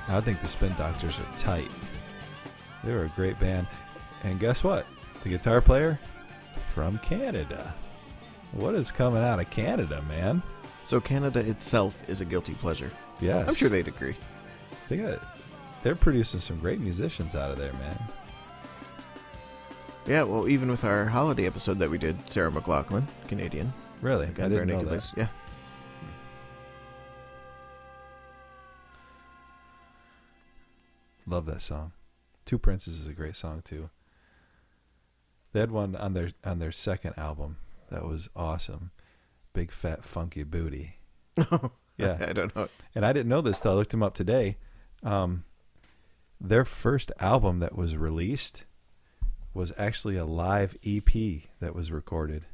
[0.09, 1.69] I think the Spin Doctors are tight.
[2.85, 3.67] They were a great band,
[4.23, 4.87] and guess what?
[5.25, 5.99] The guitar player
[6.73, 7.75] from Canada.
[8.53, 10.45] What is coming out of Canada, man?
[10.85, 12.93] So Canada itself is a guilty pleasure.
[13.21, 14.15] Yeah, I'm sure they'd agree.
[14.89, 15.21] they got.
[15.83, 17.99] They're producing some great musicians out of there, man.
[20.07, 24.49] Yeah, well, even with our holiday episode that we did, Sarah McLachlan, Canadian, Really, I
[24.49, 25.13] didn't know that.
[25.17, 25.27] Yeah.
[31.29, 31.93] Love that song.
[32.45, 33.91] Two Princes is a great song too.
[35.53, 37.59] They had one on their on their second album
[37.91, 38.91] that was awesome.
[39.53, 40.97] Big fat funky booty.
[41.99, 42.17] Yeah.
[42.21, 42.69] I don't know.
[42.95, 44.57] And I didn't know this till I looked them up today.
[45.03, 45.45] Um,
[46.41, 48.65] their first album that was released
[49.53, 51.11] was actually a live EP
[51.59, 52.45] that was recorded.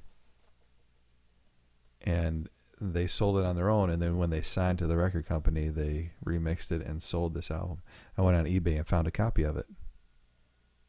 [2.00, 2.48] And
[2.80, 3.90] they sold it on their own.
[3.90, 7.50] And then when they signed to the record company, they remixed it and sold this
[7.50, 7.78] album.
[8.18, 9.66] I went on eBay and found a copy of it.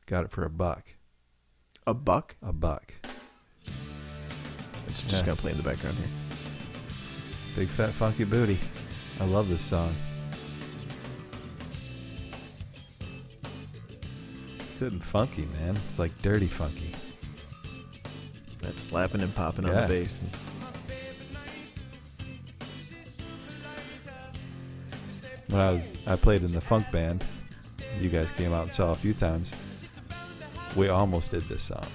[0.06, 0.86] Got it for a buck.
[1.88, 2.36] A buck?
[2.42, 2.94] A buck.
[4.88, 5.26] It's just Yeah.
[5.28, 6.08] gonna play in the background here.
[7.56, 8.60] Big fat funky booty.
[9.20, 9.94] I love this song.
[14.60, 15.78] It's good and funky, man.
[15.88, 16.94] It's like dirty funky.
[18.60, 20.24] That's slapping and popping on the bass.
[25.50, 27.24] When I was I played in the funk band,
[28.00, 29.54] you guys came out and saw a few times.
[30.76, 31.86] We almost did this song.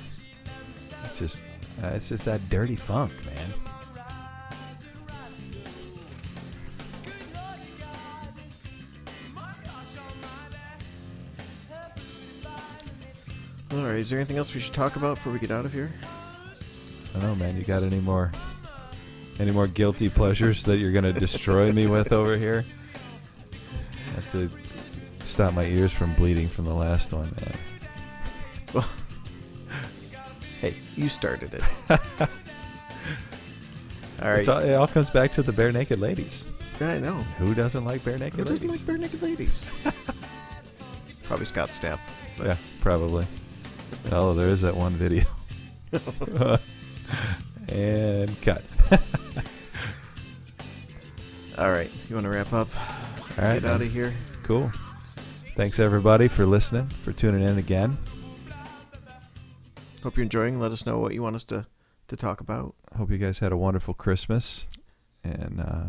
[1.05, 1.43] It's just
[1.83, 3.55] uh, it's just that dirty funk, man.
[13.73, 13.99] All right.
[13.99, 15.93] Is there anything else we should talk about before we get out of here?
[17.15, 17.57] I don't know, man.
[17.57, 18.31] You got any more
[19.39, 22.65] any more guilty pleasures that you're gonna destroy me with over here?
[24.15, 24.51] Have to
[25.25, 27.55] stop my ears from bleeding from the last one, man.
[27.55, 28.89] Uh, well,
[30.61, 31.63] hey, you started it.
[34.23, 34.49] all right.
[34.49, 36.49] All, it all comes back to the bare naked ladies.
[36.81, 37.15] I know.
[37.39, 38.63] Who doesn't like Barenaked Who ladies?
[38.63, 39.67] doesn't like Barenaked Ladies?
[41.25, 41.99] Probably Scott Stapp.
[42.39, 43.27] But yeah, probably.
[44.11, 45.25] Oh, there is that one video.
[47.69, 48.65] and cut.
[51.59, 51.91] All right.
[52.09, 52.69] You want to wrap up?
[53.41, 54.12] All right, Get out of here.
[54.43, 54.70] Cool.
[55.57, 57.97] Thanks everybody for listening, for tuning in again.
[60.03, 60.59] Hope you're enjoying.
[60.61, 61.66] Let us know what you want us to,
[62.09, 62.74] to talk about.
[62.99, 64.66] Hope you guys had a wonderful Christmas
[65.24, 65.84] and uh,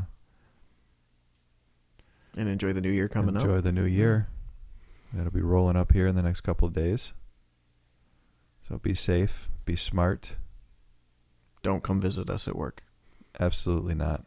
[2.37, 3.45] And enjoy the new year coming enjoy up.
[3.49, 4.29] Enjoy the new year.
[5.13, 7.11] That'll be rolling up here in the next couple of days.
[8.65, 10.35] So be safe, be smart.
[11.63, 12.83] Don't come visit us at work.
[13.39, 14.23] Absolutely not.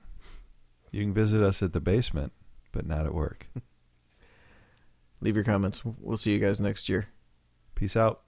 [0.90, 2.32] You can visit us at the basement,
[2.74, 3.46] but not at work.
[5.20, 5.82] Leave your comments.
[5.84, 7.06] We'll see you guys next year.
[7.74, 8.22] Peace out.